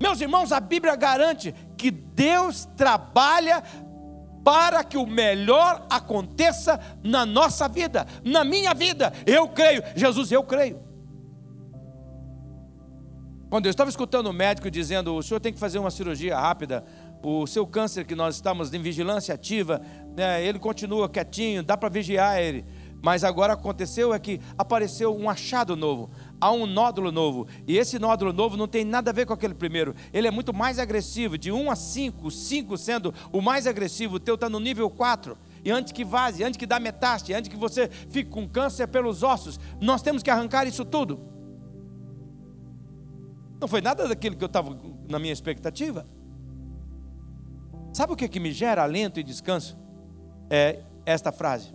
Meus 0.00 0.18
irmãos, 0.18 0.50
a 0.50 0.60
Bíblia 0.60 0.96
garante 0.96 1.54
que 1.76 1.90
Deus 1.90 2.66
trabalha 2.76 3.62
para 4.44 4.82
que 4.82 4.96
o 4.96 5.06
melhor 5.06 5.86
aconteça 5.88 6.80
na 7.02 7.24
nossa 7.24 7.68
vida, 7.68 8.06
na 8.24 8.44
minha 8.44 8.74
vida. 8.74 9.12
Eu 9.26 9.48
creio, 9.48 9.82
Jesus, 9.94 10.30
eu 10.32 10.42
creio. 10.42 10.80
Quando 13.48 13.66
eu 13.66 13.70
estava 13.70 13.90
escutando 13.90 14.28
o 14.28 14.32
médico 14.32 14.70
dizendo: 14.70 15.14
o 15.14 15.22
senhor 15.22 15.38
tem 15.38 15.52
que 15.52 15.58
fazer 15.58 15.78
uma 15.78 15.90
cirurgia 15.90 16.38
rápida, 16.38 16.84
o 17.22 17.46
seu 17.46 17.66
câncer 17.66 18.04
que 18.04 18.14
nós 18.14 18.36
estamos 18.36 18.72
em 18.72 18.80
vigilância 18.80 19.34
ativa, 19.34 19.80
né, 20.16 20.44
ele 20.44 20.58
continua 20.58 21.08
quietinho, 21.08 21.62
dá 21.62 21.76
para 21.76 21.88
vigiar 21.88 22.40
ele. 22.40 22.64
Mas 23.02 23.24
agora 23.24 23.52
aconteceu 23.52 24.14
é 24.14 24.18
que 24.18 24.40
apareceu 24.56 25.14
um 25.14 25.28
achado 25.28 25.76
novo 25.76 26.10
há 26.42 26.50
um 26.50 26.66
nódulo 26.66 27.12
novo. 27.12 27.46
E 27.68 27.78
esse 27.78 28.00
nódulo 28.00 28.32
novo 28.32 28.56
não 28.56 28.66
tem 28.66 28.84
nada 28.84 29.12
a 29.12 29.14
ver 29.14 29.26
com 29.26 29.32
aquele 29.32 29.54
primeiro. 29.54 29.94
Ele 30.12 30.26
é 30.26 30.30
muito 30.30 30.52
mais 30.52 30.80
agressivo, 30.80 31.38
de 31.38 31.52
1 31.52 31.70
a 31.70 31.76
5, 31.76 32.28
5 32.32 32.76
sendo 32.76 33.14
o 33.30 33.40
mais 33.40 33.64
agressivo, 33.64 34.16
o 34.16 34.20
teu 34.20 34.34
está 34.34 34.50
no 34.50 34.58
nível 34.58 34.90
4. 34.90 35.38
E 35.64 35.70
antes 35.70 35.92
que 35.92 36.04
vaze, 36.04 36.42
antes 36.42 36.56
que 36.56 36.66
dá 36.66 36.80
metástase, 36.80 37.32
antes 37.32 37.48
que 37.48 37.56
você 37.56 37.88
fique 37.88 38.28
com 38.28 38.48
câncer 38.48 38.88
pelos 38.88 39.22
ossos, 39.22 39.60
nós 39.80 40.02
temos 40.02 40.20
que 40.20 40.30
arrancar 40.30 40.66
isso 40.66 40.84
tudo. 40.84 41.20
Não 43.60 43.68
foi 43.68 43.80
nada 43.80 44.08
daquilo 44.08 44.34
que 44.34 44.42
eu 44.42 44.46
estava 44.46 44.76
na 45.08 45.20
minha 45.20 45.32
expectativa. 45.32 46.04
Sabe 47.92 48.14
o 48.14 48.16
que, 48.16 48.26
que 48.26 48.40
me 48.40 48.50
gera 48.50 48.82
alento 48.82 49.20
e 49.20 49.22
descanso? 49.22 49.78
É 50.50 50.80
esta 51.06 51.30
frase: 51.30 51.72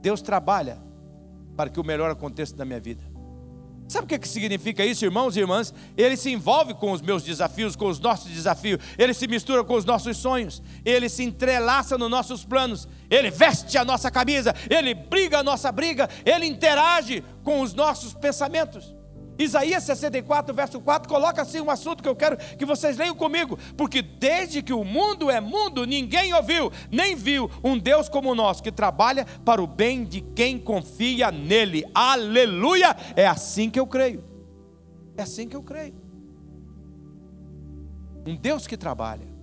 Deus 0.00 0.22
trabalha 0.22 0.80
para 1.54 1.68
que 1.68 1.78
o 1.78 1.84
melhor 1.84 2.10
aconteça 2.10 2.56
na 2.56 2.64
minha 2.64 2.80
vida. 2.80 3.13
Sabe 3.86 4.04
o 4.04 4.18
que, 4.18 4.26
significa 4.26 4.84
isso, 4.84 5.04
irmãos 5.04 5.36
e 5.36 5.40
irmãs? 5.40 5.72
Ele 5.96 6.16
se 6.16 6.30
envolve 6.30 6.74
com 6.74 6.90
os 6.90 7.02
meus 7.02 7.22
desafios, 7.22 7.76
com 7.76 7.86
os 7.86 8.00
nossos 8.00 8.30
desafios, 8.30 8.80
ele 8.96 9.12
se 9.12 9.28
mistura 9.28 9.62
com 9.62 9.74
os 9.74 9.84
nossos 9.84 10.16
sonhos, 10.16 10.62
ele 10.84 11.08
se 11.08 11.22
entrelaça 11.22 11.98
nos 11.98 12.10
nossos 12.10 12.44
planos, 12.44 12.88
ele 13.10 13.30
veste 13.30 13.76
a 13.76 13.84
nossa 13.84 14.10
camisa, 14.10 14.54
ele 14.70 14.94
briga 14.94 15.40
a 15.40 15.42
nossa 15.42 15.70
briga, 15.70 16.08
ele 16.24 16.46
interage 16.46 17.22
com 17.42 17.60
os 17.60 17.74
nossos 17.74 18.14
pensamentos. 18.14 18.94
Isaías 19.38 19.82
64, 19.82 20.54
verso 20.54 20.80
4, 20.80 21.08
coloca 21.08 21.42
assim 21.42 21.60
um 21.60 21.70
assunto 21.70 22.02
que 22.02 22.08
eu 22.08 22.14
quero 22.14 22.36
que 22.36 22.64
vocês 22.64 22.96
leiam 22.96 23.14
comigo, 23.14 23.58
porque 23.76 24.00
desde 24.00 24.62
que 24.62 24.72
o 24.72 24.84
mundo 24.84 25.30
é 25.30 25.40
mundo, 25.40 25.84
ninguém 25.84 26.32
ouviu, 26.32 26.70
nem 26.90 27.16
viu 27.16 27.50
um 27.62 27.76
Deus 27.76 28.08
como 28.08 28.30
o 28.30 28.34
nosso, 28.34 28.62
que 28.62 28.70
trabalha 28.70 29.26
para 29.44 29.62
o 29.62 29.66
bem 29.66 30.04
de 30.04 30.20
quem 30.20 30.58
confia 30.58 31.32
nele. 31.32 31.84
Aleluia! 31.94 32.96
É 33.16 33.26
assim 33.26 33.68
que 33.68 33.80
eu 33.80 33.86
creio. 33.86 34.22
É 35.16 35.22
assim 35.22 35.48
que 35.48 35.56
eu 35.56 35.62
creio. 35.62 35.94
Um 38.26 38.36
Deus 38.36 38.66
que 38.66 38.76
trabalha. 38.76 39.34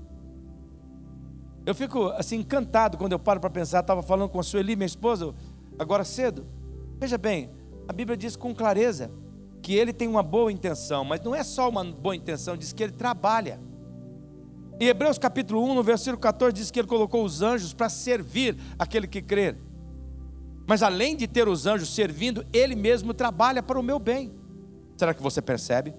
Eu 1.65 1.75
fico 1.75 2.07
assim 2.17 2.37
encantado 2.37 2.97
quando 2.97 3.11
eu 3.11 3.19
paro 3.19 3.39
para 3.39 3.49
pensar, 3.49 3.81
estava 3.81 4.01
falando 4.01 4.29
com 4.29 4.39
a 4.39 4.43
Sueli, 4.43 4.75
minha 4.75 4.85
esposa, 4.85 5.33
agora 5.77 6.03
cedo. 6.03 6.47
Veja 6.97 7.17
bem, 7.17 7.51
a 7.87 7.93
Bíblia 7.93 8.17
diz 8.17 8.35
com 8.35 8.55
clareza 8.55 9.11
que 9.61 9.75
ele 9.75 9.93
tem 9.93 10.07
uma 10.07 10.23
boa 10.23 10.51
intenção, 10.51 11.03
mas 11.05 11.21
não 11.21 11.35
é 11.35 11.43
só 11.43 11.69
uma 11.69 11.83
boa 11.83 12.15
intenção, 12.15 12.57
diz 12.57 12.73
que 12.73 12.83
ele 12.83 12.91
trabalha. 12.91 13.59
Em 14.79 14.85
Hebreus 14.85 15.17
capítulo 15.17 15.63
1, 15.63 15.75
no 15.75 15.83
versículo 15.83 16.17
14, 16.17 16.53
diz 16.53 16.71
que 16.71 16.79
ele 16.79 16.87
colocou 16.87 17.23
os 17.23 17.41
anjos 17.41 17.71
para 17.73 17.87
servir 17.87 18.57
aquele 18.79 19.07
que 19.07 19.21
crer. 19.21 19.55
Mas 20.67 20.81
além 20.81 21.15
de 21.15 21.27
ter 21.27 21.47
os 21.47 21.67
anjos 21.67 21.93
servindo, 21.93 22.45
ele 22.51 22.75
mesmo 22.75 23.13
trabalha 23.13 23.61
para 23.61 23.79
o 23.79 23.83
meu 23.83 23.99
bem. 23.99 24.33
Será 24.97 25.13
que 25.13 25.21
você 25.21 25.41
percebe? 25.41 25.93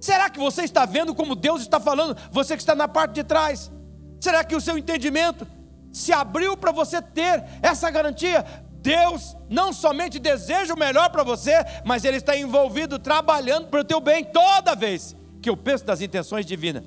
Será 0.00 0.28
que 0.28 0.38
você 0.38 0.62
está 0.62 0.84
vendo 0.84 1.14
como 1.14 1.34
Deus 1.34 1.60
está 1.60 1.78
falando? 1.78 2.16
Você 2.30 2.56
que 2.56 2.62
está 2.62 2.74
na 2.74 2.88
parte 2.88 3.14
de 3.14 3.24
trás. 3.24 3.70
Será 4.18 4.44
que 4.44 4.56
o 4.56 4.60
seu 4.60 4.76
entendimento 4.76 5.46
se 5.92 6.12
abriu 6.12 6.56
para 6.56 6.72
você 6.72 7.00
ter 7.00 7.44
essa 7.62 7.90
garantia? 7.90 8.44
Deus 8.82 9.36
não 9.48 9.72
somente 9.72 10.18
deseja 10.18 10.72
o 10.72 10.78
melhor 10.78 11.10
para 11.10 11.22
você, 11.22 11.52
mas 11.84 12.04
Ele 12.04 12.16
está 12.16 12.36
envolvido 12.36 12.98
trabalhando 12.98 13.68
para 13.68 13.80
o 13.80 13.84
teu 13.84 14.00
bem 14.00 14.24
toda 14.24 14.74
vez 14.74 15.16
que 15.40 15.48
eu 15.48 15.56
penso 15.56 15.84
das 15.84 16.00
intenções 16.00 16.46
divinas. 16.46 16.84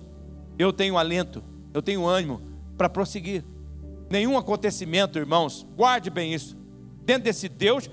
Eu 0.57 0.71
tenho 0.71 0.97
alento, 0.97 1.43
eu 1.73 1.81
tenho 1.81 2.05
ânimo 2.05 2.41
para 2.77 2.89
prosseguir. 2.89 3.43
Nenhum 4.09 4.37
acontecimento, 4.37 5.17
irmãos, 5.17 5.65
guarde 5.75 6.09
bem 6.09 6.33
isso. 6.33 6.55
Dentro 7.03 7.23
desse 7.23 7.49
Deus 7.49 7.89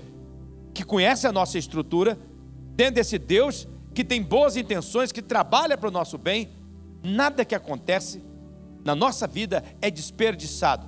que 0.73 0.83
conhece 0.83 1.27
a 1.27 1.31
nossa 1.31 1.57
estrutura, 1.57 2.17
dentro 2.75 2.95
desse 2.95 3.17
Deus 3.17 3.67
que 3.93 4.03
tem 4.03 4.21
boas 4.21 4.55
intenções, 4.55 5.11
que 5.11 5.21
trabalha 5.21 5.77
para 5.77 5.89
o 5.89 5.91
nosso 5.91 6.17
bem, 6.17 6.51
nada 7.03 7.43
que 7.43 7.55
acontece 7.55 8.23
na 8.83 8.95
nossa 8.95 9.27
vida 9.27 9.63
é 9.81 9.91
desperdiçado. 9.91 10.87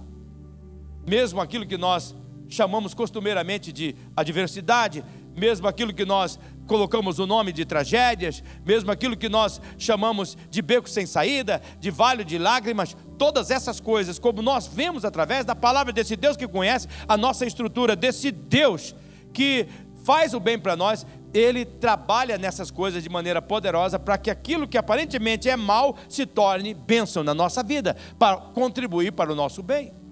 Mesmo 1.05 1.41
aquilo 1.41 1.65
que 1.65 1.77
nós 1.77 2.15
chamamos 2.49 2.93
costumeiramente 2.93 3.71
de 3.71 3.95
adversidade, 4.15 5.03
mesmo 5.35 5.67
aquilo 5.67 5.93
que 5.93 6.05
nós 6.05 6.39
colocamos 6.67 7.19
o 7.19 7.27
nome 7.27 7.51
de 7.51 7.65
tragédias, 7.65 8.43
mesmo 8.65 8.91
aquilo 8.91 9.17
que 9.17 9.27
nós 9.27 9.59
chamamos 9.77 10.37
de 10.49 10.61
beco 10.61 10.89
sem 10.89 11.05
saída, 11.05 11.61
de 11.79 11.91
vale 11.91 12.23
de 12.23 12.37
lágrimas, 12.37 12.95
todas 13.17 13.51
essas 13.51 13.79
coisas, 13.79 14.19
como 14.19 14.41
nós 14.41 14.67
vemos 14.67 15.03
através 15.03 15.45
da 15.45 15.55
palavra 15.55 15.91
desse 15.91 16.15
Deus 16.15 16.37
que 16.37 16.47
conhece 16.47 16.87
a 17.07 17.17
nossa 17.17 17.45
estrutura, 17.45 17.95
desse 17.95 18.31
Deus 18.31 18.95
que 19.33 19.67
faz 20.03 20.33
o 20.33 20.39
bem 20.39 20.59
para 20.59 20.75
nós, 20.75 21.05
ele 21.33 21.65
trabalha 21.65 22.37
nessas 22.37 22.69
coisas 22.69 23.01
de 23.01 23.09
maneira 23.09 23.41
poderosa 23.41 23.97
para 23.97 24.17
que 24.17 24.29
aquilo 24.29 24.67
que 24.67 24.77
aparentemente 24.77 25.49
é 25.49 25.55
mal 25.55 25.97
se 26.07 26.25
torne 26.25 26.73
bênção 26.73 27.23
na 27.23 27.33
nossa 27.33 27.63
vida, 27.63 27.97
para 28.19 28.37
contribuir 28.37 29.11
para 29.11 29.31
o 29.31 29.35
nosso 29.35 29.63
bem. 29.63 30.02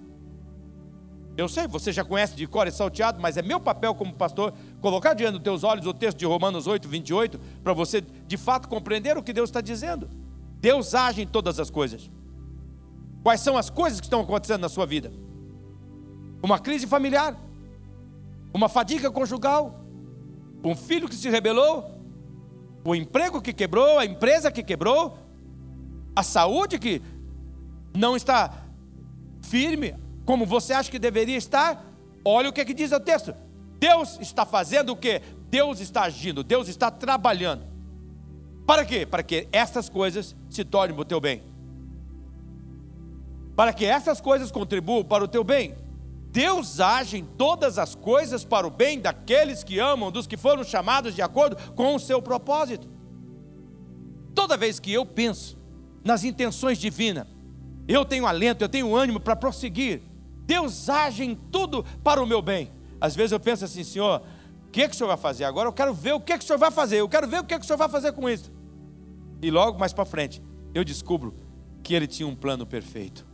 Eu 1.36 1.48
sei, 1.48 1.66
você 1.66 1.90
já 1.92 2.04
conhece 2.04 2.36
de 2.36 2.46
cor 2.46 2.66
e 2.66 2.70
salteado, 2.70 3.20
mas 3.20 3.36
é 3.36 3.42
meu 3.42 3.58
papel 3.58 3.94
como 3.94 4.12
pastor 4.12 4.52
colocar 4.80 5.14
diante 5.14 5.34
dos 5.34 5.42
teus 5.42 5.64
olhos 5.64 5.86
o 5.86 5.94
texto 5.94 6.18
de 6.18 6.26
Romanos 6.26 6.66
8, 6.66 6.86
28, 6.86 7.40
para 7.64 7.72
você 7.72 8.02
de 8.02 8.36
fato 8.36 8.68
compreender 8.68 9.16
o 9.16 9.22
que 9.22 9.32
Deus 9.32 9.48
está 9.48 9.60
dizendo. 9.60 10.10
Deus 10.60 10.94
age 10.94 11.22
em 11.22 11.26
todas 11.26 11.58
as 11.58 11.70
coisas. 11.70 12.10
Quais 13.22 13.40
são 13.40 13.56
as 13.56 13.70
coisas 13.70 13.98
que 13.98 14.06
estão 14.06 14.20
acontecendo 14.20 14.60
na 14.60 14.68
sua 14.68 14.84
vida? 14.84 15.12
Uma 16.42 16.58
crise 16.58 16.86
familiar, 16.86 17.36
uma 18.52 18.68
fadiga 18.68 19.10
conjugal, 19.10 19.80
um 20.62 20.76
filho 20.76 21.08
que 21.08 21.14
se 21.14 21.30
rebelou, 21.30 21.98
o 22.84 22.94
emprego 22.94 23.40
que 23.40 23.52
quebrou, 23.52 23.98
a 23.98 24.04
empresa 24.04 24.52
que 24.52 24.62
quebrou, 24.62 25.16
a 26.14 26.22
saúde 26.22 26.78
que 26.78 27.00
não 27.94 28.14
está 28.14 28.64
firme 29.40 29.94
como 30.24 30.46
você 30.46 30.72
acha 30.72 30.90
que 30.90 30.98
deveria 30.98 31.36
estar. 31.36 31.84
Olha 32.24 32.48
o 32.48 32.52
que, 32.52 32.60
é 32.60 32.64
que 32.64 32.74
diz 32.74 32.92
o 32.92 33.00
texto: 33.00 33.34
Deus 33.78 34.18
está 34.20 34.46
fazendo 34.46 34.90
o 34.90 34.96
que? 34.96 35.20
Deus 35.48 35.80
está 35.80 36.02
agindo, 36.02 36.42
Deus 36.42 36.68
está 36.68 36.90
trabalhando. 36.90 37.66
Para 38.66 38.84
quê? 38.84 39.04
Para 39.04 39.22
que 39.22 39.48
essas 39.52 39.88
coisas 39.88 40.36
se 40.48 40.64
tornem 40.64 40.98
o 40.98 41.04
teu 41.04 41.20
bem. 41.20 41.42
Para 43.56 43.72
que 43.72 43.84
essas 43.84 44.20
coisas 44.20 44.50
contribuam 44.50 45.04
para 45.04 45.24
o 45.24 45.28
teu 45.28 45.44
bem. 45.44 45.74
Deus 46.30 46.80
age 46.80 47.18
em 47.18 47.24
todas 47.24 47.78
as 47.78 47.94
coisas 47.94 48.42
para 48.44 48.66
o 48.66 48.70
bem 48.70 48.98
daqueles 48.98 49.62
que 49.62 49.78
amam, 49.78 50.10
dos 50.10 50.26
que 50.26 50.38
foram 50.38 50.64
chamados 50.64 51.14
de 51.14 51.20
acordo 51.20 51.56
com 51.74 51.94
o 51.94 52.00
seu 52.00 52.22
propósito. 52.22 52.88
Toda 54.34 54.56
vez 54.56 54.80
que 54.80 54.90
eu 54.90 55.04
penso 55.04 55.58
nas 56.02 56.24
intenções 56.24 56.78
divinas, 56.78 57.26
eu 57.86 58.04
tenho 58.04 58.26
alento, 58.26 58.64
eu 58.64 58.68
tenho 58.68 58.96
ânimo 58.96 59.20
para 59.20 59.36
prosseguir. 59.36 60.00
Deus 60.46 60.88
age 60.88 61.24
em 61.24 61.34
tudo 61.34 61.84
para 62.02 62.22
o 62.22 62.26
meu 62.26 62.42
bem. 62.42 62.70
Às 63.00 63.16
vezes 63.16 63.32
eu 63.32 63.40
penso 63.40 63.64
assim, 63.64 63.82
Senhor, 63.82 64.22
o 64.66 64.70
que, 64.70 64.82
é 64.82 64.88
que 64.88 64.94
o 64.94 64.96
Senhor 64.96 65.08
vai 65.08 65.16
fazer? 65.16 65.44
Agora 65.44 65.68
eu 65.68 65.72
quero 65.72 65.92
ver 65.92 66.14
o 66.14 66.20
que, 66.20 66.32
é 66.32 66.38
que 66.38 66.44
o 66.44 66.46
Senhor 66.46 66.58
vai 66.58 66.70
fazer, 66.70 66.96
eu 66.98 67.08
quero 67.08 67.26
ver 67.26 67.40
o 67.40 67.44
que, 67.44 67.54
é 67.54 67.58
que 67.58 67.64
o 67.64 67.66
Senhor 67.66 67.78
vai 67.78 67.88
fazer 67.88 68.12
com 68.12 68.28
isso. 68.28 68.50
E 69.40 69.50
logo 69.50 69.78
mais 69.78 69.92
para 69.92 70.04
frente, 70.04 70.42
eu 70.74 70.84
descubro 70.84 71.34
que 71.82 71.94
Ele 71.94 72.06
tinha 72.06 72.28
um 72.28 72.34
plano 72.34 72.64
perfeito, 72.64 73.26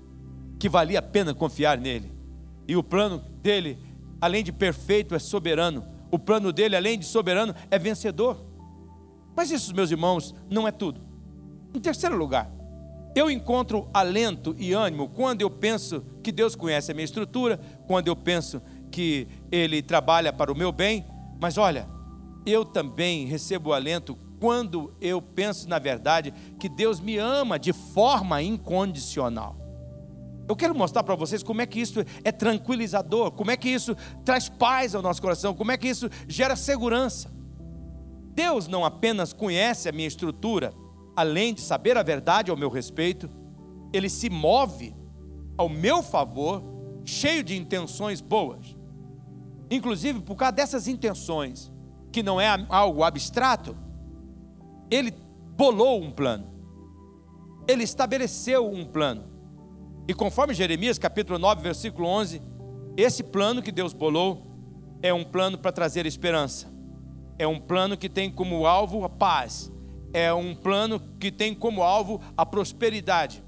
que 0.58 0.68
valia 0.68 0.98
a 0.98 1.02
pena 1.02 1.34
confiar 1.34 1.78
nele. 1.78 2.12
E 2.66 2.76
o 2.76 2.82
plano 2.82 3.18
dele, 3.42 3.78
além 4.20 4.42
de 4.42 4.52
perfeito, 4.52 5.14
é 5.14 5.18
soberano. 5.18 5.86
O 6.10 6.18
plano 6.18 6.52
dele, 6.52 6.76
além 6.76 6.98
de 6.98 7.04
soberano, 7.04 7.54
é 7.70 7.78
vencedor. 7.78 8.42
Mas 9.36 9.50
isso, 9.50 9.74
meus 9.74 9.90
irmãos, 9.90 10.34
não 10.50 10.66
é 10.66 10.72
tudo. 10.72 11.00
Em 11.74 11.78
terceiro 11.78 12.16
lugar, 12.16 12.50
eu 13.18 13.30
encontro 13.30 13.88
alento 13.92 14.54
e 14.58 14.72
ânimo 14.72 15.08
quando 15.08 15.42
eu 15.42 15.50
penso 15.50 16.04
que 16.22 16.30
Deus 16.30 16.54
conhece 16.54 16.92
a 16.92 16.94
minha 16.94 17.04
estrutura, 17.04 17.58
quando 17.86 18.08
eu 18.08 18.14
penso 18.14 18.62
que 18.90 19.26
Ele 19.50 19.82
trabalha 19.82 20.32
para 20.32 20.52
o 20.52 20.56
meu 20.56 20.70
bem. 20.70 21.04
Mas 21.40 21.58
olha, 21.58 21.88
eu 22.46 22.64
também 22.64 23.26
recebo 23.26 23.72
alento 23.72 24.16
quando 24.40 24.94
eu 25.00 25.20
penso, 25.20 25.68
na 25.68 25.78
verdade, 25.78 26.32
que 26.60 26.68
Deus 26.68 27.00
me 27.00 27.16
ama 27.18 27.58
de 27.58 27.72
forma 27.72 28.40
incondicional. 28.40 29.56
Eu 30.48 30.56
quero 30.56 30.74
mostrar 30.74 31.02
para 31.02 31.14
vocês 31.14 31.42
como 31.42 31.60
é 31.60 31.66
que 31.66 31.80
isso 31.80 32.00
é 32.24 32.32
tranquilizador, 32.32 33.32
como 33.32 33.50
é 33.50 33.56
que 33.56 33.68
isso 33.68 33.96
traz 34.24 34.48
paz 34.48 34.94
ao 34.94 35.02
nosso 35.02 35.20
coração, 35.20 35.54
como 35.54 35.72
é 35.72 35.76
que 35.76 35.88
isso 35.88 36.08
gera 36.26 36.56
segurança. 36.56 37.30
Deus 38.32 38.68
não 38.68 38.84
apenas 38.84 39.32
conhece 39.32 39.88
a 39.88 39.92
minha 39.92 40.08
estrutura, 40.08 40.72
além 41.18 41.52
de 41.52 41.60
saber 41.60 41.98
a 41.98 42.02
verdade 42.04 42.48
ao 42.48 42.56
meu 42.56 42.68
respeito, 42.68 43.28
ele 43.92 44.08
se 44.08 44.30
move 44.30 44.94
ao 45.56 45.68
meu 45.68 46.00
favor, 46.00 46.62
cheio 47.04 47.42
de 47.42 47.56
intenções 47.56 48.20
boas. 48.20 48.76
Inclusive, 49.68 50.20
por 50.20 50.36
causa 50.36 50.52
dessas 50.52 50.86
intenções, 50.86 51.72
que 52.12 52.22
não 52.22 52.40
é 52.40 52.46
algo 52.68 53.02
abstrato, 53.02 53.76
ele 54.88 55.12
bolou 55.56 56.00
um 56.00 56.12
plano, 56.12 56.46
ele 57.66 57.82
estabeleceu 57.82 58.70
um 58.70 58.84
plano. 58.84 59.24
E 60.06 60.14
conforme 60.14 60.54
Jeremias 60.54 61.00
capítulo 61.00 61.36
9, 61.36 61.60
versículo 61.60 62.06
11, 62.06 62.40
esse 62.96 63.24
plano 63.24 63.60
que 63.60 63.72
Deus 63.72 63.92
bolou 63.92 64.46
é 65.02 65.12
um 65.12 65.24
plano 65.24 65.58
para 65.58 65.72
trazer 65.72 66.06
esperança. 66.06 66.72
É 67.40 67.46
um 67.46 67.58
plano 67.58 67.96
que 67.96 68.08
tem 68.08 68.30
como 68.30 68.66
alvo 68.66 69.02
a 69.02 69.08
paz. 69.08 69.72
É 70.12 70.32
um 70.32 70.54
plano 70.54 71.00
que 71.20 71.30
tem 71.30 71.54
como 71.54 71.82
alvo 71.82 72.20
a 72.36 72.46
prosperidade. 72.46 73.42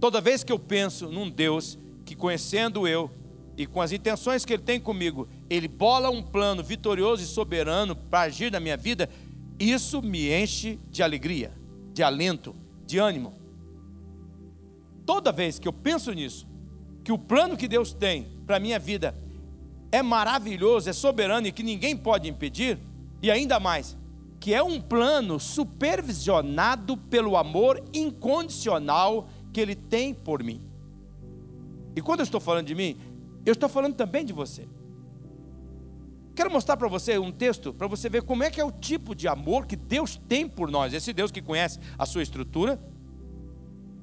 Toda 0.00 0.20
vez 0.20 0.44
que 0.44 0.52
eu 0.52 0.58
penso 0.58 1.08
num 1.08 1.30
Deus 1.30 1.78
que 2.04 2.14
conhecendo 2.14 2.86
eu 2.86 3.10
e 3.56 3.66
com 3.66 3.80
as 3.80 3.92
intenções 3.92 4.44
que 4.44 4.52
ele 4.52 4.62
tem 4.62 4.80
comigo, 4.80 5.28
ele 5.48 5.68
bola 5.68 6.10
um 6.10 6.22
plano 6.22 6.62
vitorioso 6.62 7.22
e 7.22 7.26
soberano 7.26 7.94
para 7.94 8.22
agir 8.22 8.50
na 8.50 8.60
minha 8.60 8.76
vida, 8.76 9.08
isso 9.58 10.02
me 10.02 10.30
enche 10.30 10.78
de 10.90 11.02
alegria, 11.02 11.52
de 11.92 12.02
alento, 12.02 12.54
de 12.84 12.98
ânimo. 12.98 13.32
Toda 15.06 15.32
vez 15.32 15.58
que 15.58 15.68
eu 15.68 15.72
penso 15.72 16.12
nisso, 16.12 16.46
que 17.04 17.12
o 17.12 17.18
plano 17.18 17.56
que 17.56 17.68
Deus 17.68 17.92
tem 17.92 18.26
para 18.46 18.56
a 18.56 18.60
minha 18.60 18.78
vida 18.78 19.16
é 19.92 20.02
maravilhoso, 20.02 20.90
é 20.90 20.92
soberano 20.92 21.46
e 21.46 21.52
que 21.52 21.62
ninguém 21.62 21.96
pode 21.96 22.28
impedir, 22.28 22.78
e 23.22 23.30
ainda 23.30 23.60
mais, 23.60 23.96
que 24.44 24.52
é 24.52 24.62
um 24.62 24.78
plano 24.78 25.40
supervisionado 25.40 26.98
pelo 26.98 27.34
amor 27.34 27.82
incondicional 27.94 29.26
que 29.50 29.58
Ele 29.58 29.74
tem 29.74 30.12
por 30.12 30.42
mim. 30.42 30.60
E 31.96 32.02
quando 32.02 32.20
eu 32.20 32.24
estou 32.24 32.38
falando 32.38 32.66
de 32.66 32.74
mim, 32.74 32.98
eu 33.46 33.54
estou 33.54 33.70
falando 33.70 33.94
também 33.94 34.22
de 34.22 34.34
você. 34.34 34.68
Quero 36.34 36.50
mostrar 36.50 36.76
para 36.76 36.88
você 36.88 37.16
um 37.16 37.32
texto, 37.32 37.72
para 37.72 37.86
você 37.86 38.10
ver 38.10 38.22
como 38.22 38.44
é 38.44 38.50
que 38.50 38.60
é 38.60 38.64
o 38.66 38.70
tipo 38.70 39.14
de 39.14 39.26
amor 39.26 39.64
que 39.64 39.76
Deus 39.76 40.20
tem 40.28 40.46
por 40.46 40.70
nós. 40.70 40.92
Esse 40.92 41.14
Deus 41.14 41.30
que 41.30 41.40
conhece 41.40 41.78
a 41.98 42.04
sua 42.04 42.22
estrutura, 42.22 42.78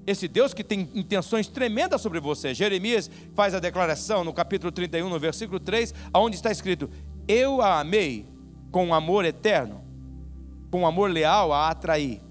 esse 0.08 0.28
Deus 0.28 0.56
que 0.56 0.64
tem 0.64 0.90
intenções 0.96 1.48
tremendas 1.48 2.02
sobre 2.02 2.20
você. 2.20 2.52
Jeremias 2.56 3.12
faz 3.36 3.54
a 3.54 3.60
declaração 3.60 4.24
no 4.24 4.34
capítulo 4.34 4.72
31, 4.72 5.08
no 5.08 5.20
versículo 5.20 5.60
3, 5.60 5.94
onde 6.16 6.36
está 6.36 6.50
escrito: 6.50 6.90
Eu 7.28 7.62
a 7.62 7.80
amei 7.80 8.28
com 8.72 8.92
amor 8.92 9.24
eterno, 9.24 9.91
com 10.72 10.88
amor 10.88 11.12
leal 11.12 11.52
a 11.52 11.70
atrair. 11.70 12.22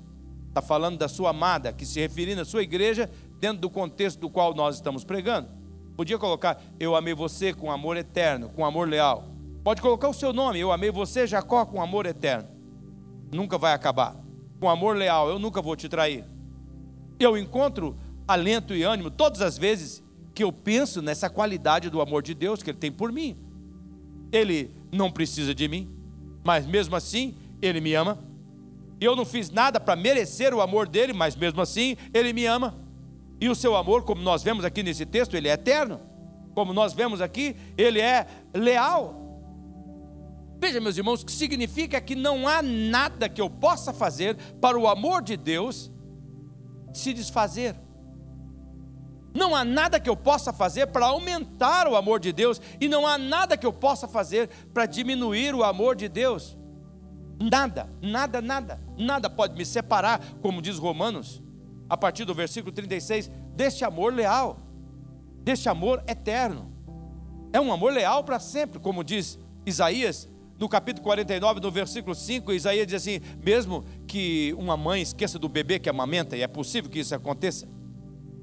Está 0.48 0.62
falando 0.62 0.98
da 0.98 1.06
sua 1.06 1.30
amada, 1.30 1.72
que 1.72 1.86
se 1.86 2.00
referindo 2.00 2.40
à 2.40 2.44
sua 2.44 2.62
igreja, 2.62 3.08
dentro 3.38 3.58
do 3.58 3.70
contexto 3.70 4.18
do 4.18 4.30
qual 4.30 4.54
nós 4.54 4.76
estamos 4.76 5.04
pregando. 5.04 5.48
Podia 5.96 6.18
colocar: 6.18 6.60
Eu 6.80 6.96
amei 6.96 7.14
você 7.14 7.52
com 7.52 7.70
amor 7.70 7.96
eterno, 7.96 8.48
com 8.48 8.64
amor 8.64 8.88
leal. 8.88 9.28
Pode 9.62 9.82
colocar 9.82 10.08
o 10.08 10.14
seu 10.14 10.32
nome: 10.32 10.58
Eu 10.58 10.72
amei 10.72 10.90
você, 10.90 11.26
Jacó, 11.26 11.64
com 11.66 11.80
amor 11.80 12.06
eterno. 12.06 12.48
Nunca 13.30 13.58
vai 13.58 13.74
acabar. 13.74 14.16
Com 14.58 14.68
amor 14.68 14.96
leal, 14.96 15.28
eu 15.28 15.38
nunca 15.38 15.62
vou 15.62 15.76
te 15.76 15.88
trair. 15.88 16.24
Eu 17.18 17.36
encontro 17.36 17.96
alento 18.26 18.74
e 18.74 18.82
ânimo 18.82 19.10
todas 19.10 19.40
as 19.40 19.56
vezes 19.56 20.02
que 20.34 20.42
eu 20.42 20.52
penso 20.52 21.02
nessa 21.02 21.28
qualidade 21.28 21.90
do 21.90 22.00
amor 22.00 22.22
de 22.22 22.34
Deus 22.34 22.62
que 22.62 22.70
Ele 22.70 22.78
tem 22.78 22.90
por 22.90 23.12
mim. 23.12 23.36
Ele 24.32 24.74
não 24.90 25.10
precisa 25.10 25.54
de 25.54 25.68
mim, 25.68 25.88
mas 26.42 26.66
mesmo 26.66 26.96
assim, 26.96 27.34
Ele 27.60 27.80
me 27.80 27.94
ama. 27.94 28.29
Eu 29.00 29.16
não 29.16 29.24
fiz 29.24 29.50
nada 29.50 29.80
para 29.80 29.96
merecer 29.96 30.52
o 30.52 30.60
amor 30.60 30.88
dele, 30.88 31.12
mas 31.12 31.34
mesmo 31.34 31.60
assim, 31.60 31.96
Ele 32.12 32.32
me 32.32 32.44
ama. 32.44 32.90
E 33.40 33.48
o 33.48 33.54
seu 33.54 33.74
amor, 33.74 34.04
como 34.04 34.20
nós 34.20 34.42
vemos 34.42 34.64
aqui 34.64 34.82
nesse 34.82 35.06
texto, 35.06 35.34
ele 35.34 35.48
é 35.48 35.52
eterno. 35.52 35.98
Como 36.54 36.74
nós 36.74 36.92
vemos 36.92 37.22
aqui, 37.22 37.56
ele 37.76 38.00
é 38.00 38.26
leal. 38.54 39.16
Veja, 40.58 40.78
meus 40.78 40.98
irmãos, 40.98 41.24
que 41.24 41.32
significa 41.32 42.00
que 42.02 42.14
não 42.14 42.46
há 42.46 42.60
nada 42.60 43.30
que 43.30 43.40
eu 43.40 43.48
possa 43.48 43.94
fazer 43.94 44.36
para 44.60 44.78
o 44.78 44.86
amor 44.86 45.22
de 45.22 45.38
Deus 45.38 45.90
se 46.92 47.14
desfazer. 47.14 47.74
Não 49.32 49.56
há 49.56 49.64
nada 49.64 49.98
que 49.98 50.10
eu 50.10 50.16
possa 50.16 50.52
fazer 50.52 50.88
para 50.88 51.06
aumentar 51.06 51.88
o 51.88 51.96
amor 51.96 52.20
de 52.20 52.32
Deus, 52.32 52.60
e 52.78 52.88
não 52.88 53.06
há 53.06 53.16
nada 53.16 53.56
que 53.56 53.64
eu 53.64 53.72
possa 53.72 54.06
fazer 54.06 54.50
para 54.74 54.84
diminuir 54.84 55.54
o 55.54 55.64
amor 55.64 55.96
de 55.96 56.08
Deus. 56.08 56.58
Nada, 57.40 57.88
nada, 58.02 58.42
nada, 58.42 58.80
nada 58.98 59.30
pode 59.30 59.56
me 59.56 59.64
separar, 59.64 60.20
como 60.42 60.60
diz 60.60 60.76
Romanos, 60.76 61.42
a 61.88 61.96
partir 61.96 62.24
do 62.24 62.34
versículo 62.34 62.70
36, 62.72 63.30
deste 63.56 63.84
amor 63.84 64.12
leal, 64.12 64.58
deste 65.42 65.68
amor 65.68 66.04
eterno. 66.06 66.70
É 67.52 67.60
um 67.60 67.72
amor 67.72 67.92
leal 67.92 68.22
para 68.22 68.38
sempre, 68.38 68.78
como 68.78 69.02
diz 69.02 69.38
Isaías 69.64 70.28
no 70.60 70.68
capítulo 70.68 71.02
49, 71.04 71.58
no 71.58 71.70
versículo 71.70 72.14
5, 72.14 72.52
Isaías 72.52 72.86
diz 72.86 72.96
assim: 72.96 73.20
mesmo 73.42 73.82
que 74.06 74.54
uma 74.58 74.76
mãe 74.76 75.00
esqueça 75.00 75.38
do 75.38 75.48
bebê 75.48 75.78
que 75.78 75.88
amamenta, 75.88 76.36
e 76.36 76.42
é 76.42 76.46
possível 76.46 76.90
que 76.90 76.98
isso 76.98 77.14
aconteça, 77.14 77.66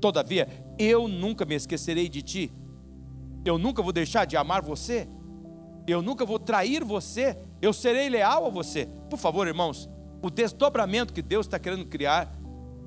todavia, 0.01 0.47
eu 0.79 1.07
nunca 1.07 1.45
me 1.45 1.53
esquecerei 1.53 2.09
de 2.09 2.23
ti, 2.23 2.51
eu 3.45 3.59
nunca 3.59 3.83
vou 3.83 3.93
deixar 3.93 4.25
de 4.25 4.35
amar 4.35 4.63
você, 4.63 5.07
eu 5.85 6.01
nunca 6.01 6.25
vou 6.25 6.39
trair 6.39 6.83
você, 6.83 7.37
eu 7.61 7.73
serei 7.73 8.09
leal 8.09 8.45
a 8.45 8.49
você. 8.49 8.87
Por 9.09 9.17
favor, 9.17 9.47
irmãos, 9.47 9.89
o 10.21 10.29
desdobramento 10.29 11.13
que 11.13 11.21
Deus 11.21 11.45
está 11.45 11.59
querendo 11.59 11.85
criar 11.85 12.33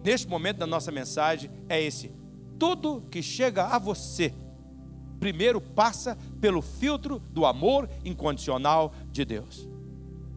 neste 0.04 0.28
momento 0.28 0.59
da 0.59 0.66
nossa 0.66 0.90
mensagem 0.90 1.50
é 1.68 1.80
esse: 1.80 2.12
tudo 2.59 3.02
que 3.11 3.22
chega 3.22 3.64
a 3.64 3.78
você 3.78 4.35
primeiro 5.20 5.61
passa 5.61 6.16
pelo 6.40 6.62
filtro 6.62 7.18
do 7.30 7.44
amor 7.44 7.88
incondicional 8.04 8.92
de 9.12 9.24
Deus. 9.24 9.68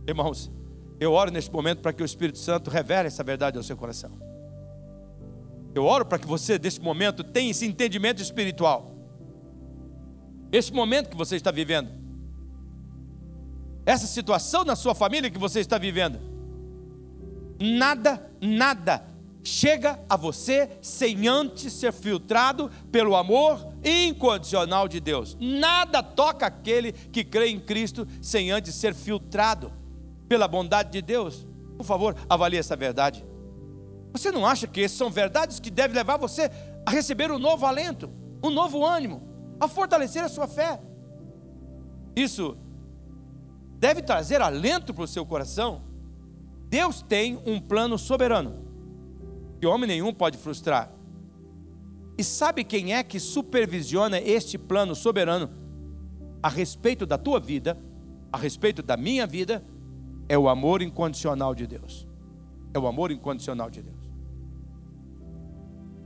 Irmãos, 0.05 0.51
eu 0.99 1.13
oro 1.13 1.31
neste 1.31 1.51
momento 1.51 1.81
para 1.81 1.93
que 1.93 2.03
o 2.03 2.05
Espírito 2.05 2.37
Santo 2.37 2.69
revele 2.69 3.07
essa 3.07 3.23
verdade 3.23 3.57
ao 3.57 3.63
seu 3.63 3.77
coração. 3.77 4.11
Eu 5.73 5.85
oro 5.85 6.05
para 6.05 6.19
que 6.19 6.27
você, 6.27 6.59
nesse 6.59 6.81
momento, 6.81 7.23
tenha 7.23 7.49
esse 7.49 7.65
entendimento 7.65 8.21
espiritual. 8.21 8.93
Esse 10.51 10.71
momento 10.71 11.09
que 11.09 11.17
você 11.17 11.35
está 11.35 11.49
vivendo. 11.49 12.02
Essa 13.85 14.07
situação 14.07 14.63
na 14.63 14.75
sua 14.75 14.95
família 14.95 15.29
que 15.29 15.37
você 15.37 15.59
está 15.59 15.77
vivendo. 15.77 16.19
Nada, 17.59 18.31
nada 18.41 19.13
chega 19.43 19.99
a 20.09 20.15
você 20.15 20.69
sem 20.81 21.27
antes 21.27 21.73
ser 21.73 21.91
filtrado 21.91 22.71
pelo 22.91 23.15
amor 23.15 23.73
incondicional 23.83 24.87
de 24.87 24.99
Deus. 24.99 25.37
Nada 25.39 26.01
toca 26.01 26.45
aquele 26.45 26.93
que 26.93 27.23
crê 27.23 27.49
em 27.49 27.59
Cristo 27.59 28.07
sem 28.21 28.51
antes 28.51 28.73
ser 28.73 28.93
filtrado 28.93 29.71
pela 30.29 30.47
bondade 30.47 30.91
de 30.91 31.01
Deus. 31.01 31.45
Por 31.77 31.85
favor, 31.85 32.15
avalie 32.29 32.57
essa 32.57 32.75
verdade. 32.75 33.25
Você 34.13 34.31
não 34.31 34.45
acha 34.45 34.67
que 34.67 34.81
essas 34.81 34.97
são 34.97 35.09
verdades 35.09 35.59
que 35.59 35.69
devem 35.69 35.95
levar 35.95 36.17
você 36.17 36.49
a 36.85 36.91
receber 36.91 37.31
um 37.31 37.39
novo 37.39 37.65
alento, 37.65 38.09
um 38.41 38.49
novo 38.49 38.85
ânimo, 38.85 39.27
a 39.59 39.67
fortalecer 39.67 40.23
a 40.23 40.29
sua 40.29 40.47
fé? 40.47 40.79
Isso 42.15 42.57
deve 43.83 44.01
trazer 44.01 44.41
alento 44.41 44.93
para 44.93 45.03
o 45.03 45.07
seu 45.07 45.25
coração. 45.25 45.81
Deus 46.69 47.01
tem 47.01 47.37
um 47.45 47.59
plano 47.59 47.97
soberano 47.97 48.63
que 49.59 49.67
homem 49.67 49.89
nenhum 49.89 50.13
pode 50.13 50.37
frustrar. 50.37 50.89
E 52.17 52.23
sabe 52.23 52.63
quem 52.63 52.93
é 52.93 53.03
que 53.03 53.19
supervisiona 53.19 54.21
este 54.21 54.57
plano 54.57 54.95
soberano 54.95 55.49
a 56.41 56.47
respeito 56.47 57.05
da 57.05 57.17
tua 57.17 57.41
vida, 57.41 57.77
a 58.31 58.37
respeito 58.37 58.81
da 58.81 58.95
minha 58.95 59.27
vida? 59.27 59.61
É 60.29 60.37
o 60.37 60.47
amor 60.47 60.81
incondicional 60.81 61.53
de 61.53 61.67
Deus. 61.67 62.07
É 62.73 62.79
o 62.79 62.87
amor 62.87 63.11
incondicional 63.11 63.69
de 63.69 63.81
Deus. 63.81 64.09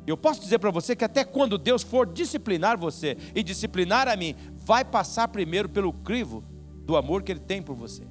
Eu 0.08 0.18
posso 0.18 0.42
dizer 0.42 0.58
para 0.58 0.72
você 0.72 0.96
que 0.96 1.06
até 1.06 1.24
quando 1.24 1.60
Deus 1.60 1.84
for 1.84 2.12
disciplinar 2.12 2.76
você 2.76 3.16
e 3.36 3.44
disciplinar 3.44 4.08
a 4.08 4.16
mim, 4.16 4.34
vai 4.66 4.84
passar 4.84 5.28
primeiro 5.28 5.70
pelo 5.70 5.94
crivo 5.94 6.44
do 6.88 6.96
amor 6.96 7.22
que 7.22 7.34
Ele 7.34 7.40
tem 7.42 7.62
por 7.62 7.76
você, 7.76 8.08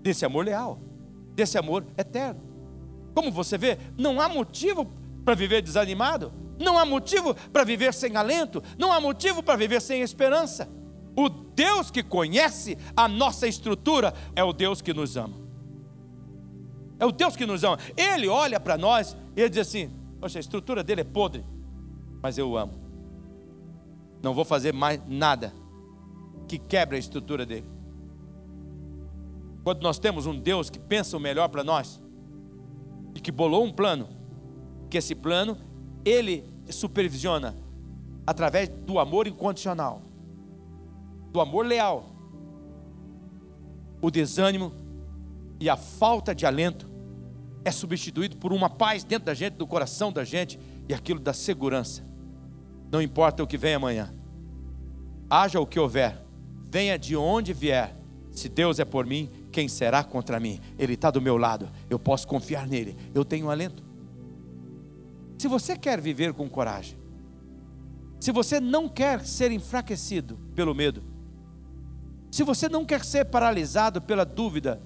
desse 0.00 0.24
amor 0.24 0.44
leal, 0.46 0.80
desse 1.34 1.58
amor 1.58 1.84
eterno. 1.98 2.40
Como 3.12 3.32
você 3.32 3.58
vê, 3.58 3.76
não 3.98 4.20
há 4.20 4.28
motivo 4.28 4.86
para 5.24 5.34
viver 5.34 5.60
desanimado, 5.60 6.32
não 6.56 6.78
há 6.78 6.86
motivo 6.86 7.34
para 7.52 7.64
viver 7.64 7.92
sem 7.92 8.16
alento, 8.16 8.62
não 8.78 8.92
há 8.92 9.00
motivo 9.00 9.42
para 9.42 9.56
viver 9.56 9.82
sem 9.82 10.02
esperança. 10.02 10.68
O 11.16 11.28
Deus 11.28 11.90
que 11.90 12.02
conhece 12.02 12.78
a 12.96 13.08
nossa 13.08 13.48
estrutura 13.48 14.14
é 14.36 14.44
o 14.44 14.52
Deus 14.52 14.80
que 14.80 14.94
nos 14.94 15.16
ama. 15.16 15.34
É 17.00 17.04
o 17.04 17.10
Deus 17.10 17.34
que 17.34 17.44
nos 17.44 17.64
ama. 17.64 17.78
Ele 17.96 18.28
olha 18.28 18.60
para 18.60 18.78
nós 18.78 19.16
e 19.34 19.40
ele 19.40 19.50
diz 19.50 19.66
assim: 19.66 19.90
Poxa, 20.20 20.38
a 20.38 20.40
estrutura 20.40 20.84
dele 20.84 21.00
é 21.00 21.04
podre, 21.04 21.44
mas 22.22 22.38
eu 22.38 22.50
o 22.50 22.56
amo. 22.56 22.74
Não 24.22 24.32
vou 24.32 24.44
fazer 24.44 24.72
mais 24.72 25.00
nada 25.08 25.52
que 26.46 26.56
quebre 26.58 26.96
a 26.96 26.98
estrutura 27.00 27.44
dele. 27.44 27.75
Quando 29.66 29.82
nós 29.82 29.98
temos 29.98 30.26
um 30.26 30.38
Deus 30.38 30.70
que 30.70 30.78
pensa 30.78 31.16
o 31.16 31.20
melhor 31.20 31.48
para 31.48 31.64
nós, 31.64 32.00
e 33.16 33.18
que 33.18 33.32
bolou 33.32 33.64
um 33.64 33.72
plano, 33.72 34.06
que 34.88 34.96
esse 34.96 35.12
plano 35.12 35.58
ele 36.04 36.48
supervisiona 36.70 37.58
através 38.24 38.68
do 38.68 39.00
amor 39.00 39.26
incondicional, 39.26 40.02
do 41.32 41.40
amor 41.40 41.66
leal, 41.66 42.06
o 44.00 44.08
desânimo 44.08 44.72
e 45.58 45.68
a 45.68 45.76
falta 45.76 46.32
de 46.32 46.46
alento 46.46 46.88
é 47.64 47.72
substituído 47.72 48.36
por 48.36 48.52
uma 48.52 48.70
paz 48.70 49.02
dentro 49.02 49.26
da 49.26 49.34
gente, 49.34 49.54
do 49.54 49.66
coração 49.66 50.12
da 50.12 50.22
gente 50.22 50.60
e 50.88 50.94
aquilo 50.94 51.18
da 51.18 51.32
segurança. 51.32 52.06
Não 52.88 53.02
importa 53.02 53.42
o 53.42 53.46
que 53.48 53.58
vem 53.58 53.74
amanhã, 53.74 54.14
haja 55.28 55.58
o 55.58 55.66
que 55.66 55.80
houver, 55.80 56.24
venha 56.70 56.96
de 56.96 57.16
onde 57.16 57.52
vier, 57.52 57.96
se 58.30 58.48
Deus 58.48 58.78
é 58.78 58.84
por 58.84 59.04
mim, 59.04 59.28
quem 59.56 59.68
será 59.68 60.04
contra 60.04 60.38
mim? 60.38 60.60
Ele 60.78 60.92
está 60.92 61.10
do 61.10 61.18
meu 61.18 61.38
lado, 61.38 61.70
eu 61.88 61.98
posso 61.98 62.28
confiar 62.28 62.66
nele, 62.66 62.94
eu 63.14 63.24
tenho 63.24 63.48
alento. 63.48 63.82
Se 65.38 65.48
você 65.48 65.74
quer 65.78 65.98
viver 65.98 66.34
com 66.34 66.46
coragem, 66.46 66.98
se 68.20 68.30
você 68.30 68.60
não 68.60 68.86
quer 68.86 69.24
ser 69.24 69.50
enfraquecido 69.50 70.38
pelo 70.54 70.74
medo, 70.74 71.02
se 72.30 72.42
você 72.42 72.68
não 72.68 72.84
quer 72.84 73.02
ser 73.02 73.24
paralisado 73.24 74.02
pela 74.02 74.26
dúvida, 74.26 74.78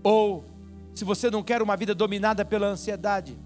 ou 0.00 0.44
se 0.94 1.04
você 1.04 1.28
não 1.28 1.42
quer 1.42 1.60
uma 1.60 1.76
vida 1.76 1.96
dominada 1.96 2.44
pela 2.44 2.68
ansiedade, 2.68 3.36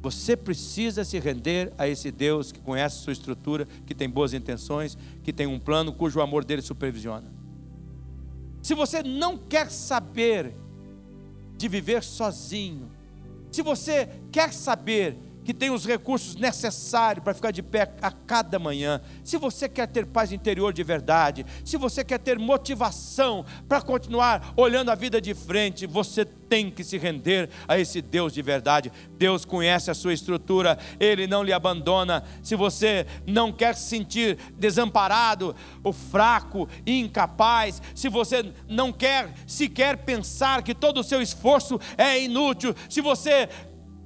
você 0.00 0.36
precisa 0.36 1.04
se 1.04 1.18
render 1.18 1.72
a 1.76 1.88
esse 1.88 2.12
Deus 2.12 2.52
que 2.52 2.60
conhece 2.60 2.98
sua 2.98 3.12
estrutura, 3.12 3.66
que 3.84 3.92
tem 3.92 4.08
boas 4.08 4.32
intenções, 4.32 4.96
que 5.24 5.32
tem 5.32 5.48
um 5.48 5.58
plano 5.58 5.92
cujo 5.92 6.20
amor 6.20 6.44
dele 6.44 6.62
supervisiona. 6.62 7.35
Se 8.66 8.74
você 8.74 9.00
não 9.00 9.38
quer 9.38 9.70
saber 9.70 10.52
de 11.56 11.68
viver 11.68 12.02
sozinho, 12.02 12.90
se 13.48 13.62
você 13.62 14.08
quer 14.32 14.52
saber 14.52 15.16
que 15.46 15.54
tem 15.54 15.70
os 15.70 15.86
recursos 15.86 16.34
necessários 16.34 17.22
para 17.22 17.32
ficar 17.32 17.52
de 17.52 17.62
pé 17.62 17.94
a 18.02 18.10
cada 18.10 18.58
manhã, 18.58 19.00
se 19.22 19.38
você 19.38 19.68
quer 19.68 19.86
ter 19.86 20.04
paz 20.04 20.32
interior 20.32 20.72
de 20.72 20.82
verdade, 20.82 21.46
se 21.64 21.76
você 21.76 22.04
quer 22.04 22.18
ter 22.18 22.36
motivação 22.36 23.46
para 23.68 23.80
continuar 23.80 24.52
olhando 24.56 24.90
a 24.90 24.96
vida 24.96 25.20
de 25.20 25.34
frente, 25.34 25.86
você 25.86 26.24
tem 26.24 26.68
que 26.68 26.82
se 26.82 26.98
render 26.98 27.48
a 27.68 27.78
esse 27.78 28.02
Deus 28.02 28.32
de 28.32 28.42
verdade. 28.42 28.90
Deus 29.12 29.44
conhece 29.44 29.88
a 29.88 29.94
sua 29.94 30.12
estrutura, 30.12 30.78
Ele 30.98 31.28
não 31.28 31.44
lhe 31.44 31.52
abandona. 31.52 32.24
Se 32.42 32.56
você 32.56 33.06
não 33.24 33.52
quer 33.52 33.76
se 33.76 33.88
sentir 33.88 34.36
desamparado, 34.58 35.54
ou 35.84 35.92
fraco, 35.92 36.68
incapaz, 36.84 37.80
se 37.94 38.08
você 38.08 38.52
não 38.68 38.92
quer 38.92 39.32
sequer 39.46 39.98
pensar 39.98 40.62
que 40.62 40.74
todo 40.74 40.98
o 40.98 41.04
seu 41.04 41.22
esforço 41.22 41.78
é 41.96 42.20
inútil, 42.20 42.74
se 42.88 43.00
você 43.00 43.48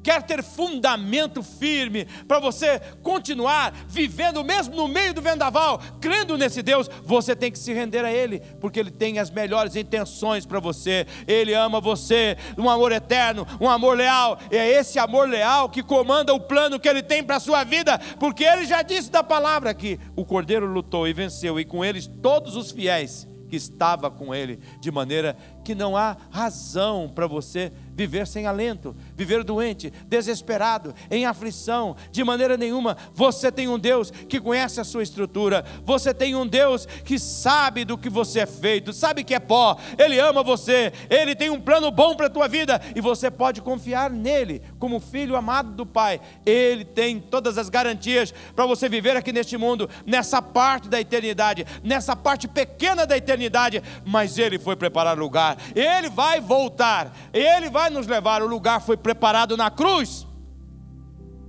quer 0.02 0.22
ter 0.22 0.42
fundamento 0.42 1.42
firme 1.42 2.06
para 2.26 2.38
você 2.38 2.80
continuar 3.02 3.72
vivendo 3.88 4.42
mesmo 4.44 4.74
no 4.74 4.88
meio 4.88 5.14
do 5.14 5.22
vendaval, 5.22 5.80
crendo 6.00 6.36
nesse 6.36 6.62
Deus, 6.62 6.88
você 7.04 7.34
tem 7.34 7.50
que 7.50 7.58
se 7.58 7.72
render 7.72 8.04
a 8.04 8.12
Ele, 8.12 8.40
porque 8.60 8.80
Ele 8.80 8.90
tem 8.90 9.18
as 9.18 9.30
melhores 9.30 9.76
intenções 9.76 10.46
para 10.46 10.60
você. 10.60 11.06
Ele 11.26 11.54
ama 11.54 11.80
você, 11.80 12.36
um 12.56 12.68
amor 12.68 12.92
eterno, 12.92 13.46
um 13.60 13.68
amor 13.68 13.96
leal. 13.96 14.38
E 14.50 14.56
é 14.56 14.68
esse 14.68 14.98
amor 14.98 15.28
leal 15.28 15.68
que 15.68 15.82
comanda 15.82 16.34
o 16.34 16.40
plano 16.40 16.78
que 16.78 16.88
Ele 16.88 17.02
tem 17.02 17.22
para 17.22 17.36
a 17.36 17.40
sua 17.40 17.64
vida, 17.64 17.98
porque 18.18 18.44
Ele 18.44 18.66
já 18.66 18.82
disse 18.82 19.10
da 19.10 19.22
palavra 19.22 19.72
que 19.74 19.98
o 20.16 20.24
Cordeiro 20.24 20.66
lutou 20.66 21.06
e 21.06 21.12
venceu, 21.12 21.58
e 21.58 21.64
com 21.64 21.84
eles 21.84 22.06
todos 22.06 22.56
os 22.56 22.70
fiéis 22.70 23.28
que 23.48 23.56
estava 23.56 24.10
com 24.10 24.32
Ele, 24.32 24.60
de 24.80 24.90
maneira 24.90 25.36
que 25.64 25.74
não 25.74 25.96
há 25.96 26.16
razão 26.30 27.10
para 27.12 27.26
você 27.26 27.72
viver 28.00 28.26
sem 28.26 28.46
alento, 28.46 28.96
viver 29.14 29.44
doente, 29.44 29.92
desesperado, 30.06 30.94
em 31.10 31.26
aflição, 31.26 31.94
de 32.10 32.24
maneira 32.24 32.56
nenhuma. 32.56 32.96
Você 33.12 33.52
tem 33.52 33.68
um 33.68 33.78
Deus 33.78 34.10
que 34.10 34.40
conhece 34.40 34.80
a 34.80 34.84
sua 34.84 35.02
estrutura, 35.02 35.66
você 35.84 36.14
tem 36.14 36.34
um 36.34 36.46
Deus 36.46 36.86
que 36.86 37.18
sabe 37.18 37.84
do 37.84 37.98
que 37.98 38.08
você 38.08 38.40
é 38.40 38.46
feito, 38.46 38.94
sabe 38.94 39.22
que 39.22 39.34
é 39.34 39.38
pó, 39.38 39.76
Ele 39.98 40.18
ama 40.18 40.42
você, 40.42 40.94
Ele 41.10 41.34
tem 41.34 41.50
um 41.50 41.60
plano 41.60 41.90
bom 41.90 42.16
para 42.16 42.28
a 42.28 42.30
tua 42.30 42.48
vida 42.48 42.80
e 42.96 43.02
você 43.02 43.30
pode 43.30 43.60
confiar 43.60 44.08
nele, 44.08 44.62
como 44.78 44.98
filho 44.98 45.36
amado 45.36 45.72
do 45.72 45.84
Pai. 45.84 46.22
Ele 46.46 46.86
tem 46.86 47.20
todas 47.20 47.58
as 47.58 47.68
garantias 47.68 48.32
para 48.56 48.64
você 48.64 48.88
viver 48.88 49.14
aqui 49.14 49.30
neste 49.30 49.58
mundo, 49.58 49.90
nessa 50.06 50.40
parte 50.40 50.88
da 50.88 50.98
eternidade, 50.98 51.66
nessa 51.84 52.16
parte 52.16 52.48
pequena 52.48 53.04
da 53.04 53.14
eternidade, 53.14 53.82
mas 54.06 54.38
Ele 54.38 54.58
foi 54.58 54.74
preparar 54.74 55.18
lugar, 55.18 55.58
Ele 55.76 56.08
vai 56.08 56.40
voltar, 56.40 57.14
Ele 57.30 57.68
vai 57.68 57.89
nos 57.90 58.06
levar. 58.06 58.42
O 58.42 58.46
lugar 58.46 58.80
foi 58.80 58.96
preparado 58.96 59.56
na 59.56 59.70
cruz. 59.70 60.26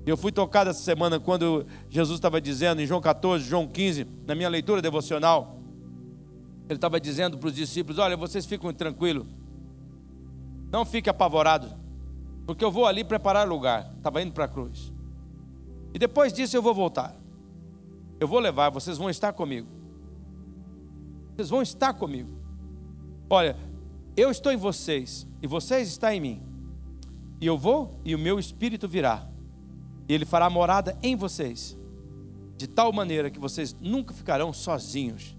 Eu 0.06 0.18
fui 0.18 0.32
tocado 0.32 0.70
essa 0.70 0.82
semana 0.82 1.20
quando 1.20 1.66
Jesus 1.90 2.18
estava 2.18 2.42
dizendo 2.42 2.82
em 2.82 2.88
João 2.88 3.00
14, 3.00 3.44
João 3.46 3.68
15, 3.68 4.08
na 4.26 4.34
minha 4.34 4.50
leitura 4.50 4.82
devocional. 4.82 5.60
Ele 6.68 6.78
estava 6.78 7.00
dizendo 7.00 7.38
para 7.38 7.48
os 7.48 7.56
discípulos: 7.56 8.00
Olha, 8.00 8.18
vocês 8.18 8.46
ficam 8.46 8.74
tranquilos, 8.74 9.28
não 10.72 10.86
fiquem 10.86 11.12
apavorados, 11.12 11.72
porque 12.48 12.66
eu 12.66 12.72
vou 12.72 12.86
ali 12.86 13.04
preparar 13.04 13.48
lugar. 13.48 13.94
Estava 13.98 14.22
indo 14.22 14.32
para 14.32 14.46
a 14.46 14.48
cruz. 14.48 14.92
E 15.94 16.00
depois 16.00 16.34
disso 16.34 16.56
eu 16.56 16.62
vou 16.62 16.74
voltar. 16.74 17.16
Eu 18.20 18.28
vou 18.28 18.40
levar, 18.40 18.70
vocês 18.70 18.98
vão 18.98 19.10
estar 19.10 19.34
comigo. 19.34 19.68
Vocês 21.36 21.50
vão 21.50 21.62
estar 21.62 21.94
comigo. 21.94 22.30
Olha, 23.30 23.56
eu 24.22 24.30
estou 24.30 24.52
em 24.52 24.58
vocês 24.58 25.28
e 25.42 25.48
vocês 25.48 25.88
estão 25.88 26.12
em 26.12 26.20
mim. 26.20 26.44
E 27.40 27.46
eu 27.48 27.58
vou 27.58 28.00
e 28.06 28.14
o 28.14 28.20
meu 28.20 28.38
espírito 28.38 28.88
virá. 28.88 29.28
E 30.08 30.14
ele 30.14 30.26
fará 30.26 30.50
morada 30.50 30.98
em 31.02 31.16
vocês. 31.16 31.78
de 32.56 32.68
tal 32.68 32.94
maneira 32.94 33.32
que 33.32 33.40
vocês 33.40 33.76
nunca 33.82 34.14
ficarão 34.14 34.54
sozinhos. 34.54 35.36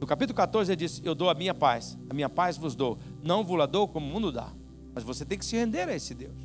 No 0.00 0.06
capítulo 0.06 0.36
14 0.36 0.70
ele 0.70 0.76
diz: 0.76 1.02
Eu 1.04 1.12
dou 1.12 1.28
a 1.28 1.34
minha 1.34 1.52
paz, 1.52 1.98
a 2.08 2.14
minha 2.14 2.28
paz 2.28 2.56
vos 2.56 2.76
dou. 2.76 2.96
Não 3.20 3.42
vos 3.42 3.58
la 3.58 3.66
dou 3.66 3.88
como 3.88 4.06
o 4.06 4.08
mundo 4.08 4.30
dá. 4.30 4.52
Mas 4.94 5.02
você 5.02 5.24
tem 5.24 5.36
que 5.36 5.44
se 5.44 5.56
render 5.56 5.88
a 5.88 5.94
esse 5.94 6.14
Deus. 6.14 6.36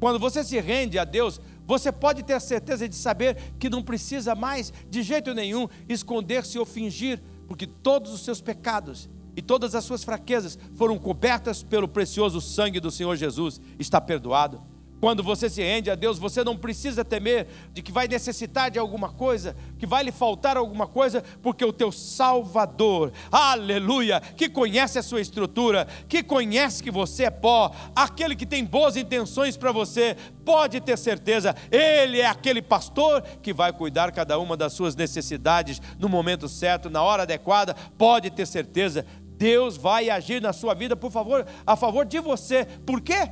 Quando 0.00 0.18
você 0.18 0.42
se 0.42 0.58
rende 0.58 0.98
a 0.98 1.04
Deus, 1.04 1.40
você 1.64 1.92
pode 1.92 2.24
ter 2.24 2.40
certeza 2.40 2.88
de 2.88 2.96
saber 2.96 3.36
que 3.60 3.70
não 3.70 3.82
precisa 3.82 4.34
mais, 4.34 4.72
de 4.90 5.04
jeito 5.04 5.32
nenhum, 5.32 5.68
esconder-se 5.88 6.58
ou 6.58 6.66
fingir, 6.66 7.22
porque 7.46 7.66
todos 7.66 8.12
os 8.12 8.22
seus 8.22 8.40
pecados 8.40 9.08
e 9.38 9.40
todas 9.40 9.76
as 9.76 9.84
suas 9.84 10.02
fraquezas 10.02 10.58
foram 10.74 10.98
cobertas 10.98 11.62
pelo 11.62 11.86
precioso 11.86 12.40
sangue 12.40 12.80
do 12.80 12.90
Senhor 12.90 13.14
Jesus. 13.14 13.60
Está 13.78 14.00
perdoado. 14.00 14.60
Quando 15.00 15.22
você 15.22 15.48
se 15.48 15.62
rende 15.62 15.90
a 15.90 15.94
Deus, 15.94 16.18
você 16.18 16.42
não 16.42 16.56
precisa 16.56 17.04
temer 17.04 17.46
de 17.72 17.82
que 17.82 17.92
vai 17.92 18.08
necessitar 18.08 18.68
de 18.68 18.80
alguma 18.80 19.10
coisa, 19.10 19.54
que 19.78 19.86
vai 19.86 20.02
lhe 20.02 20.10
faltar 20.10 20.56
alguma 20.56 20.88
coisa, 20.88 21.22
porque 21.40 21.64
o 21.64 21.72
teu 21.72 21.92
Salvador, 21.92 23.12
aleluia, 23.30 24.20
que 24.20 24.48
conhece 24.48 24.98
a 24.98 25.02
sua 25.02 25.20
estrutura, 25.20 25.86
que 26.08 26.20
conhece 26.20 26.82
que 26.82 26.90
você 26.90 27.24
é 27.24 27.30
pó, 27.30 27.70
aquele 27.94 28.34
que 28.34 28.44
tem 28.44 28.64
boas 28.64 28.96
intenções 28.96 29.56
para 29.56 29.70
você, 29.70 30.16
pode 30.44 30.80
ter 30.80 30.98
certeza, 30.98 31.54
ele 31.70 32.20
é 32.20 32.26
aquele 32.26 32.60
pastor 32.60 33.22
que 33.40 33.52
vai 33.52 33.72
cuidar 33.72 34.10
cada 34.10 34.36
uma 34.38 34.56
das 34.56 34.72
suas 34.72 34.96
necessidades 34.96 35.80
no 35.96 36.08
momento 36.08 36.48
certo, 36.48 36.90
na 36.90 37.04
hora 37.04 37.22
adequada, 37.22 37.72
pode 37.96 38.30
ter 38.30 38.46
certeza, 38.46 39.06
Deus 39.38 39.76
vai 39.76 40.10
agir 40.10 40.42
na 40.42 40.52
sua 40.52 40.74
vida, 40.74 40.94
por 40.94 41.10
favor, 41.10 41.46
a 41.66 41.76
favor 41.76 42.04
de 42.04 42.20
você. 42.20 42.66
Por 42.84 43.00
quê? 43.00 43.30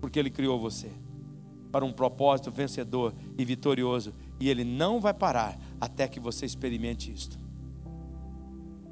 porque 0.00 0.18
Ele 0.18 0.30
criou 0.30 0.58
você 0.58 0.90
para 1.70 1.84
um 1.84 1.92
propósito 1.92 2.50
vencedor 2.50 3.14
e 3.36 3.44
vitorioso, 3.44 4.14
e 4.40 4.48
Ele 4.48 4.64
não 4.64 5.00
vai 5.00 5.12
parar 5.12 5.58
até 5.78 6.08
que 6.08 6.18
você 6.18 6.46
experimente 6.46 7.12
isto. 7.12 7.38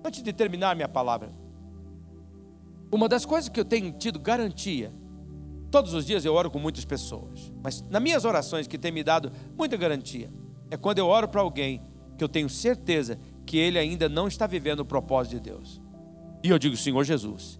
Antes 0.04 0.22
de 0.22 0.32
terminar 0.32 0.76
minha 0.76 0.88
palavra, 0.88 1.32
uma 2.92 3.08
das 3.08 3.24
coisas 3.24 3.48
que 3.48 3.58
eu 3.58 3.64
tenho 3.64 3.92
tido 3.92 4.18
garantia, 4.18 4.92
todos 5.70 5.94
os 5.94 6.04
dias 6.04 6.24
eu 6.24 6.34
oro 6.34 6.50
com 6.50 6.58
muitas 6.58 6.84
pessoas, 6.84 7.50
mas 7.62 7.82
nas 7.88 8.02
minhas 8.02 8.24
orações 8.24 8.66
que 8.66 8.76
tem 8.76 8.92
me 8.92 9.02
dado 9.02 9.32
muita 9.56 9.76
garantia, 9.76 10.30
é 10.70 10.76
quando 10.76 10.98
eu 10.98 11.06
oro 11.06 11.28
para 11.28 11.40
alguém 11.40 11.82
que 12.18 12.22
eu 12.22 12.28
tenho 12.28 12.48
certeza 12.48 13.18
que 13.46 13.56
ele 13.56 13.78
ainda 13.78 14.08
não 14.08 14.28
está 14.28 14.46
vivendo 14.46 14.80
o 14.80 14.84
propósito 14.84 15.36
de 15.36 15.40
Deus. 15.40 15.80
E 16.42 16.50
eu 16.50 16.58
digo, 16.58 16.76
Senhor 16.76 17.04
Jesus, 17.04 17.58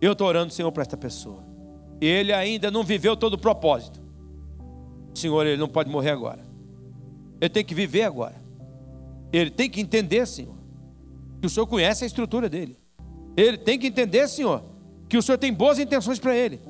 eu 0.00 0.12
estou 0.12 0.26
orando, 0.26 0.52
Senhor, 0.52 0.72
para 0.72 0.82
esta 0.82 0.96
pessoa 0.96 1.52
ele 2.06 2.32
ainda 2.32 2.70
não 2.70 2.82
viveu 2.82 3.16
todo 3.16 3.34
o 3.34 3.38
propósito. 3.38 4.00
Senhor, 5.14 5.46
ele 5.46 5.56
não 5.56 5.68
pode 5.68 5.88
morrer 5.88 6.10
agora. 6.10 6.44
Ele 7.40 7.50
tem 7.50 7.64
que 7.64 7.74
viver 7.74 8.02
agora. 8.02 8.34
Ele 9.32 9.50
tem 9.50 9.70
que 9.70 9.80
entender, 9.80 10.26
Senhor, 10.26 10.56
que 11.40 11.46
o 11.46 11.50
Senhor 11.50 11.66
conhece 11.66 12.02
a 12.02 12.06
estrutura 12.06 12.48
dele. 12.48 12.76
Ele 13.36 13.56
tem 13.56 13.78
que 13.78 13.86
entender, 13.86 14.28
Senhor, 14.28 14.64
que 15.08 15.16
o 15.16 15.22
Senhor 15.22 15.38
tem 15.38 15.52
boas 15.52 15.78
intenções 15.78 16.18
para 16.18 16.34
ele. 16.34 16.60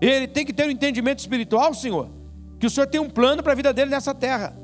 Ele 0.00 0.28
tem 0.28 0.44
que 0.44 0.52
ter 0.52 0.66
um 0.66 0.70
entendimento 0.70 1.20
espiritual, 1.20 1.72
Senhor, 1.72 2.10
que 2.58 2.66
o 2.66 2.70
Senhor 2.70 2.86
tem 2.86 3.00
um 3.00 3.08
plano 3.08 3.42
para 3.42 3.52
a 3.52 3.56
vida 3.56 3.72
dele 3.72 3.90
nessa 3.90 4.14
terra. 4.14 4.54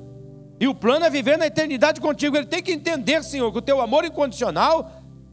E 0.60 0.66
o 0.66 0.74
plano 0.74 1.04
é 1.04 1.10
viver 1.10 1.38
na 1.38 1.46
eternidade 1.46 2.00
contigo. 2.00 2.36
Ele 2.36 2.46
tem 2.46 2.62
que 2.62 2.72
entender, 2.72 3.22
Senhor, 3.22 3.50
que 3.52 3.58
o 3.58 3.62
teu 3.62 3.80
amor 3.80 4.04
incondicional 4.04 4.92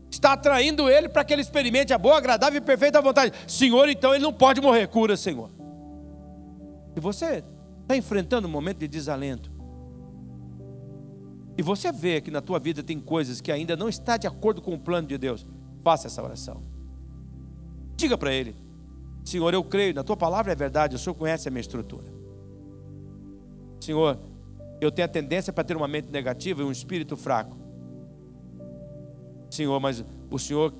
está 0.10 0.34
atraindo 0.34 0.90
ele 0.90 1.10
para 1.10 1.24
que 1.24 1.34
ele 1.34 1.42
experimente 1.42 1.94
a 1.94 1.98
boa, 1.98 2.18
agradável 2.18 2.58
e 2.58 2.62
perfeita 2.62 3.02
vontade. 3.02 3.34
Senhor, 3.48 3.90
então 3.90 4.14
ele 4.14 4.24
não 4.24 4.32
pode 4.34 4.62
morrer. 4.62 4.88
Cura, 4.88 5.18
Senhor. 5.18 5.50
E 6.96 7.00
você 7.00 7.44
está 7.82 7.98
enfrentando 7.98 8.48
um 8.48 8.52
momento 8.52 8.80
de 8.80 8.88
desalento. 8.88 9.52
E 11.58 11.62
você 11.62 11.92
vê 11.92 12.22
que 12.22 12.30
na 12.30 12.42
tua 12.42 12.60
vida 12.60 12.84
tem 12.84 13.00
coisas 13.00 13.40
que 13.42 13.52
ainda 13.52 13.76
não 13.76 13.90
está 13.90 14.18
de 14.18 14.28
acordo 14.28 14.62
com 14.62 14.74
o 14.74 14.80
plano 14.80 15.08
de 15.08 15.18
Deus. 15.18 15.46
Faça 15.84 16.08
essa 16.08 16.22
oração. 16.22 16.64
Diga 17.96 18.18
para 18.18 18.34
ele: 18.34 18.56
Senhor, 19.24 19.54
eu 19.54 19.64
creio, 19.64 19.94
na 19.94 20.04
tua 20.04 20.18
palavra 20.18 20.52
é 20.52 20.56
verdade, 20.56 20.96
o 20.96 21.00
Senhor 21.00 21.16
conhece 21.16 21.48
a 21.48 21.52
minha 21.52 21.62
estrutura. 21.62 22.14
Senhor, 23.80 24.20
eu 24.82 24.92
tenho 24.92 25.06
a 25.06 25.10
tendência 25.10 25.54
para 25.54 25.64
ter 25.64 25.76
uma 25.76 25.88
mente 25.88 26.12
negativa 26.12 26.62
e 26.62 26.66
um 26.66 26.72
espírito 26.72 27.16
fraco. 27.16 27.58
Senhor, 29.50 29.80
mas 29.80 30.04
o 30.30 30.38
Senhor 30.38 30.74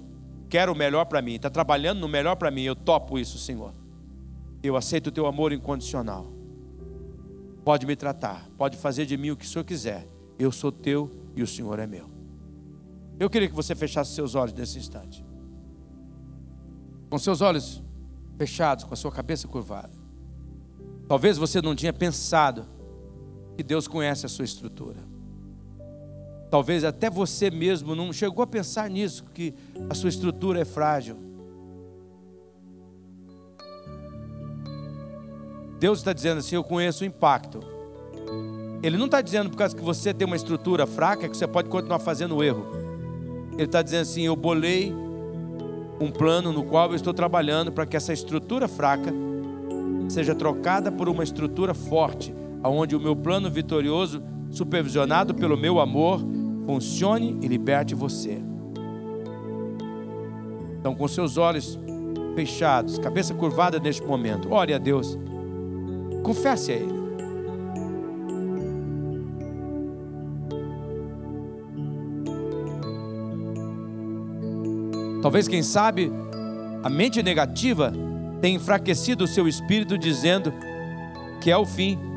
quer 0.50 0.70
o 0.70 0.76
melhor 0.76 1.06
para 1.06 1.22
mim, 1.22 1.36
está 1.36 1.50
trabalhando 1.50 2.00
no 2.00 2.08
melhor 2.08 2.36
para 2.36 2.52
mim, 2.52 2.64
eu 2.64 2.76
topo 2.76 3.18
isso, 3.18 3.38
Senhor. 3.38 3.74
Eu 4.62 4.76
aceito 4.76 5.08
o 5.08 5.12
teu 5.12 5.26
amor 5.26 5.54
incondicional. 5.54 6.32
Pode 7.64 7.86
me 7.86 7.96
tratar, 7.96 8.48
pode 8.58 8.78
fazer 8.78 9.06
de 9.06 9.18
mim 9.18 9.32
o 9.32 9.38
que 9.38 9.46
o 9.46 9.48
Senhor 9.48 9.64
quiser. 9.64 10.08
Eu 10.38 10.52
sou 10.52 10.72
teu 10.72 11.10
e 11.36 11.42
o 11.42 11.48
Senhor 11.48 11.80
é 11.80 11.88
meu. 11.88 12.10
Eu 13.20 13.30
queria 13.30 13.48
que 13.48 13.56
você 13.56 13.74
fechasse 13.74 14.14
seus 14.14 14.36
olhos 14.36 14.54
nesse 14.54 14.78
instante. 14.78 15.26
Com 17.10 17.18
seus 17.18 17.42
olhos 17.42 17.82
fechados, 18.38 18.84
com 18.84 18.94
a 18.94 18.98
sua 18.98 19.12
cabeça 19.12 19.48
curvada. 19.48 19.94
Talvez 21.08 21.38
você 21.38 21.62
não 21.62 21.76
tinha 21.76 21.94
pensado 21.94 22.66
que 23.56 23.64
Deus 23.64 23.88
conhece 23.88 24.26
a 24.26 24.30
sua 24.30 24.46
estrutura. 24.46 24.98
Talvez 26.50 26.84
até 26.84 27.10
você 27.10 27.50
mesmo 27.50 27.96
não 27.96 28.14
chegou 28.14 28.44
a 28.44 28.48
pensar 28.48 28.90
nisso, 28.90 29.26
que 29.34 29.54
a 29.90 29.94
sua 29.94 30.10
estrutura 30.10 30.62
é 30.62 30.66
frágil. 30.66 31.18
Deus 35.80 36.00
está 36.00 36.14
dizendo 36.14 36.40
assim: 36.40 36.56
Eu 36.56 36.64
conheço 36.64 37.04
o 37.04 37.08
impacto. 37.08 37.60
Ele 38.82 38.98
não 38.98 39.06
está 39.06 39.22
dizendo 39.22 39.50
por 39.50 39.58
causa 39.58 39.76
que 39.76 39.82
você 39.82 40.14
tem 40.14 40.26
uma 40.26 40.36
estrutura 40.36 40.86
fraca 40.86 41.28
que 41.28 41.36
você 41.36 41.48
pode 41.48 41.70
continuar 41.70 42.00
fazendo 42.00 42.44
erro. 42.44 42.66
Ele 43.54 43.64
está 43.64 43.82
dizendo 43.82 44.02
assim: 44.02 44.22
Eu 44.22 44.36
bolei 44.36 44.94
um 46.00 46.12
plano 46.12 46.52
no 46.52 46.64
qual 46.64 46.90
eu 46.90 46.96
estou 46.96 47.14
trabalhando 47.14 47.72
para 47.72 47.86
que 47.86 47.96
essa 47.96 48.14
estrutura 48.14 48.68
fraca 48.68 49.14
seja 50.10 50.36
trocada 50.36 50.92
por 50.92 51.10
uma 51.10 51.24
estrutura 51.24 51.74
forte, 51.74 52.34
aonde 52.66 52.96
o 52.96 53.00
meu 53.00 53.16
plano 53.16 53.48
vitorioso 53.48 54.24
supervisionado 54.50 55.36
pelo 55.36 55.56
meu 55.56 55.80
amor, 55.80 56.20
funcione 56.66 57.38
e 57.44 57.48
liberte 57.48 57.94
você. 57.94 58.42
Então, 60.80 60.96
com 60.96 61.08
seus 61.08 61.38
olhos 61.38 61.80
fechados, 62.34 62.98
cabeça 62.98 63.36
curvada 63.36 63.78
neste 63.80 64.04
momento, 64.04 64.52
ore 64.52 64.74
a 64.74 64.80
Deus, 64.80 65.16
confesse 66.24 66.72
a 66.72 66.76
Ele. 66.76 67.06
Talvez, 75.22 75.48
quem 75.48 75.62
sabe, 75.62 76.12
a 76.82 76.90
mente 76.90 77.22
negativa 77.22 77.94
tenha 78.42 78.56
enfraquecido 78.56 79.26
o 79.26 79.28
seu 79.28 79.48
espírito, 79.48 80.00
dizendo 80.00 80.52
que 81.40 81.52
é 81.52 81.58
o 81.58 81.64
fim 81.64 82.15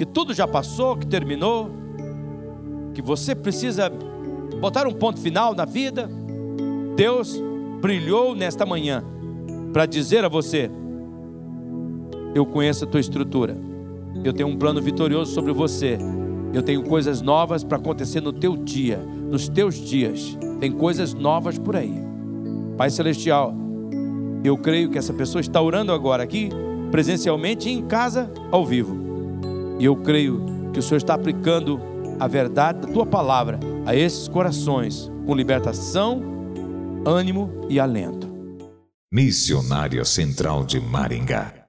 que 0.00 0.06
tudo 0.06 0.32
já 0.32 0.48
passou, 0.48 0.96
que 0.96 1.06
terminou, 1.06 1.68
que 2.94 3.02
você 3.02 3.34
precisa 3.34 3.92
botar 4.58 4.86
um 4.86 4.94
ponto 4.94 5.20
final 5.20 5.54
na 5.54 5.66
vida. 5.66 6.08
Deus 6.96 7.38
brilhou 7.82 8.34
nesta 8.34 8.64
manhã 8.64 9.04
para 9.74 9.84
dizer 9.84 10.24
a 10.24 10.28
você: 10.30 10.70
Eu 12.34 12.46
conheço 12.46 12.84
a 12.84 12.86
tua 12.86 12.98
estrutura, 12.98 13.54
eu 14.24 14.32
tenho 14.32 14.48
um 14.48 14.56
plano 14.56 14.80
vitorioso 14.80 15.34
sobre 15.34 15.52
você, 15.52 15.98
eu 16.54 16.62
tenho 16.62 16.82
coisas 16.82 17.20
novas 17.20 17.62
para 17.62 17.76
acontecer 17.76 18.22
no 18.22 18.32
teu 18.32 18.56
dia, 18.56 18.96
nos 18.96 19.50
teus 19.50 19.74
dias, 19.74 20.34
tem 20.60 20.72
coisas 20.72 21.12
novas 21.12 21.58
por 21.58 21.76
aí. 21.76 21.92
Pai 22.78 22.88
Celestial, 22.88 23.54
eu 24.42 24.56
creio 24.56 24.88
que 24.88 24.96
essa 24.96 25.12
pessoa 25.12 25.42
está 25.42 25.60
orando 25.60 25.92
agora 25.92 26.22
aqui, 26.22 26.48
presencialmente 26.90 27.68
e 27.68 27.72
em 27.74 27.82
casa, 27.82 28.32
ao 28.50 28.64
vivo. 28.64 28.99
E 29.80 29.86
eu 29.86 29.96
creio 29.96 30.44
que 30.74 30.78
o 30.78 30.82
Senhor 30.82 30.98
está 30.98 31.14
aplicando 31.14 31.80
a 32.20 32.28
verdade 32.28 32.82
da 32.82 32.92
tua 32.92 33.06
palavra 33.06 33.58
a 33.86 33.96
esses 33.96 34.28
corações 34.28 35.10
com 35.26 35.34
libertação, 35.34 36.22
ânimo 37.06 37.50
e 37.66 37.80
alento. 37.80 38.28
Missionária 39.10 40.04
Central 40.04 40.64
de 40.64 40.78
Maringá 40.78 41.59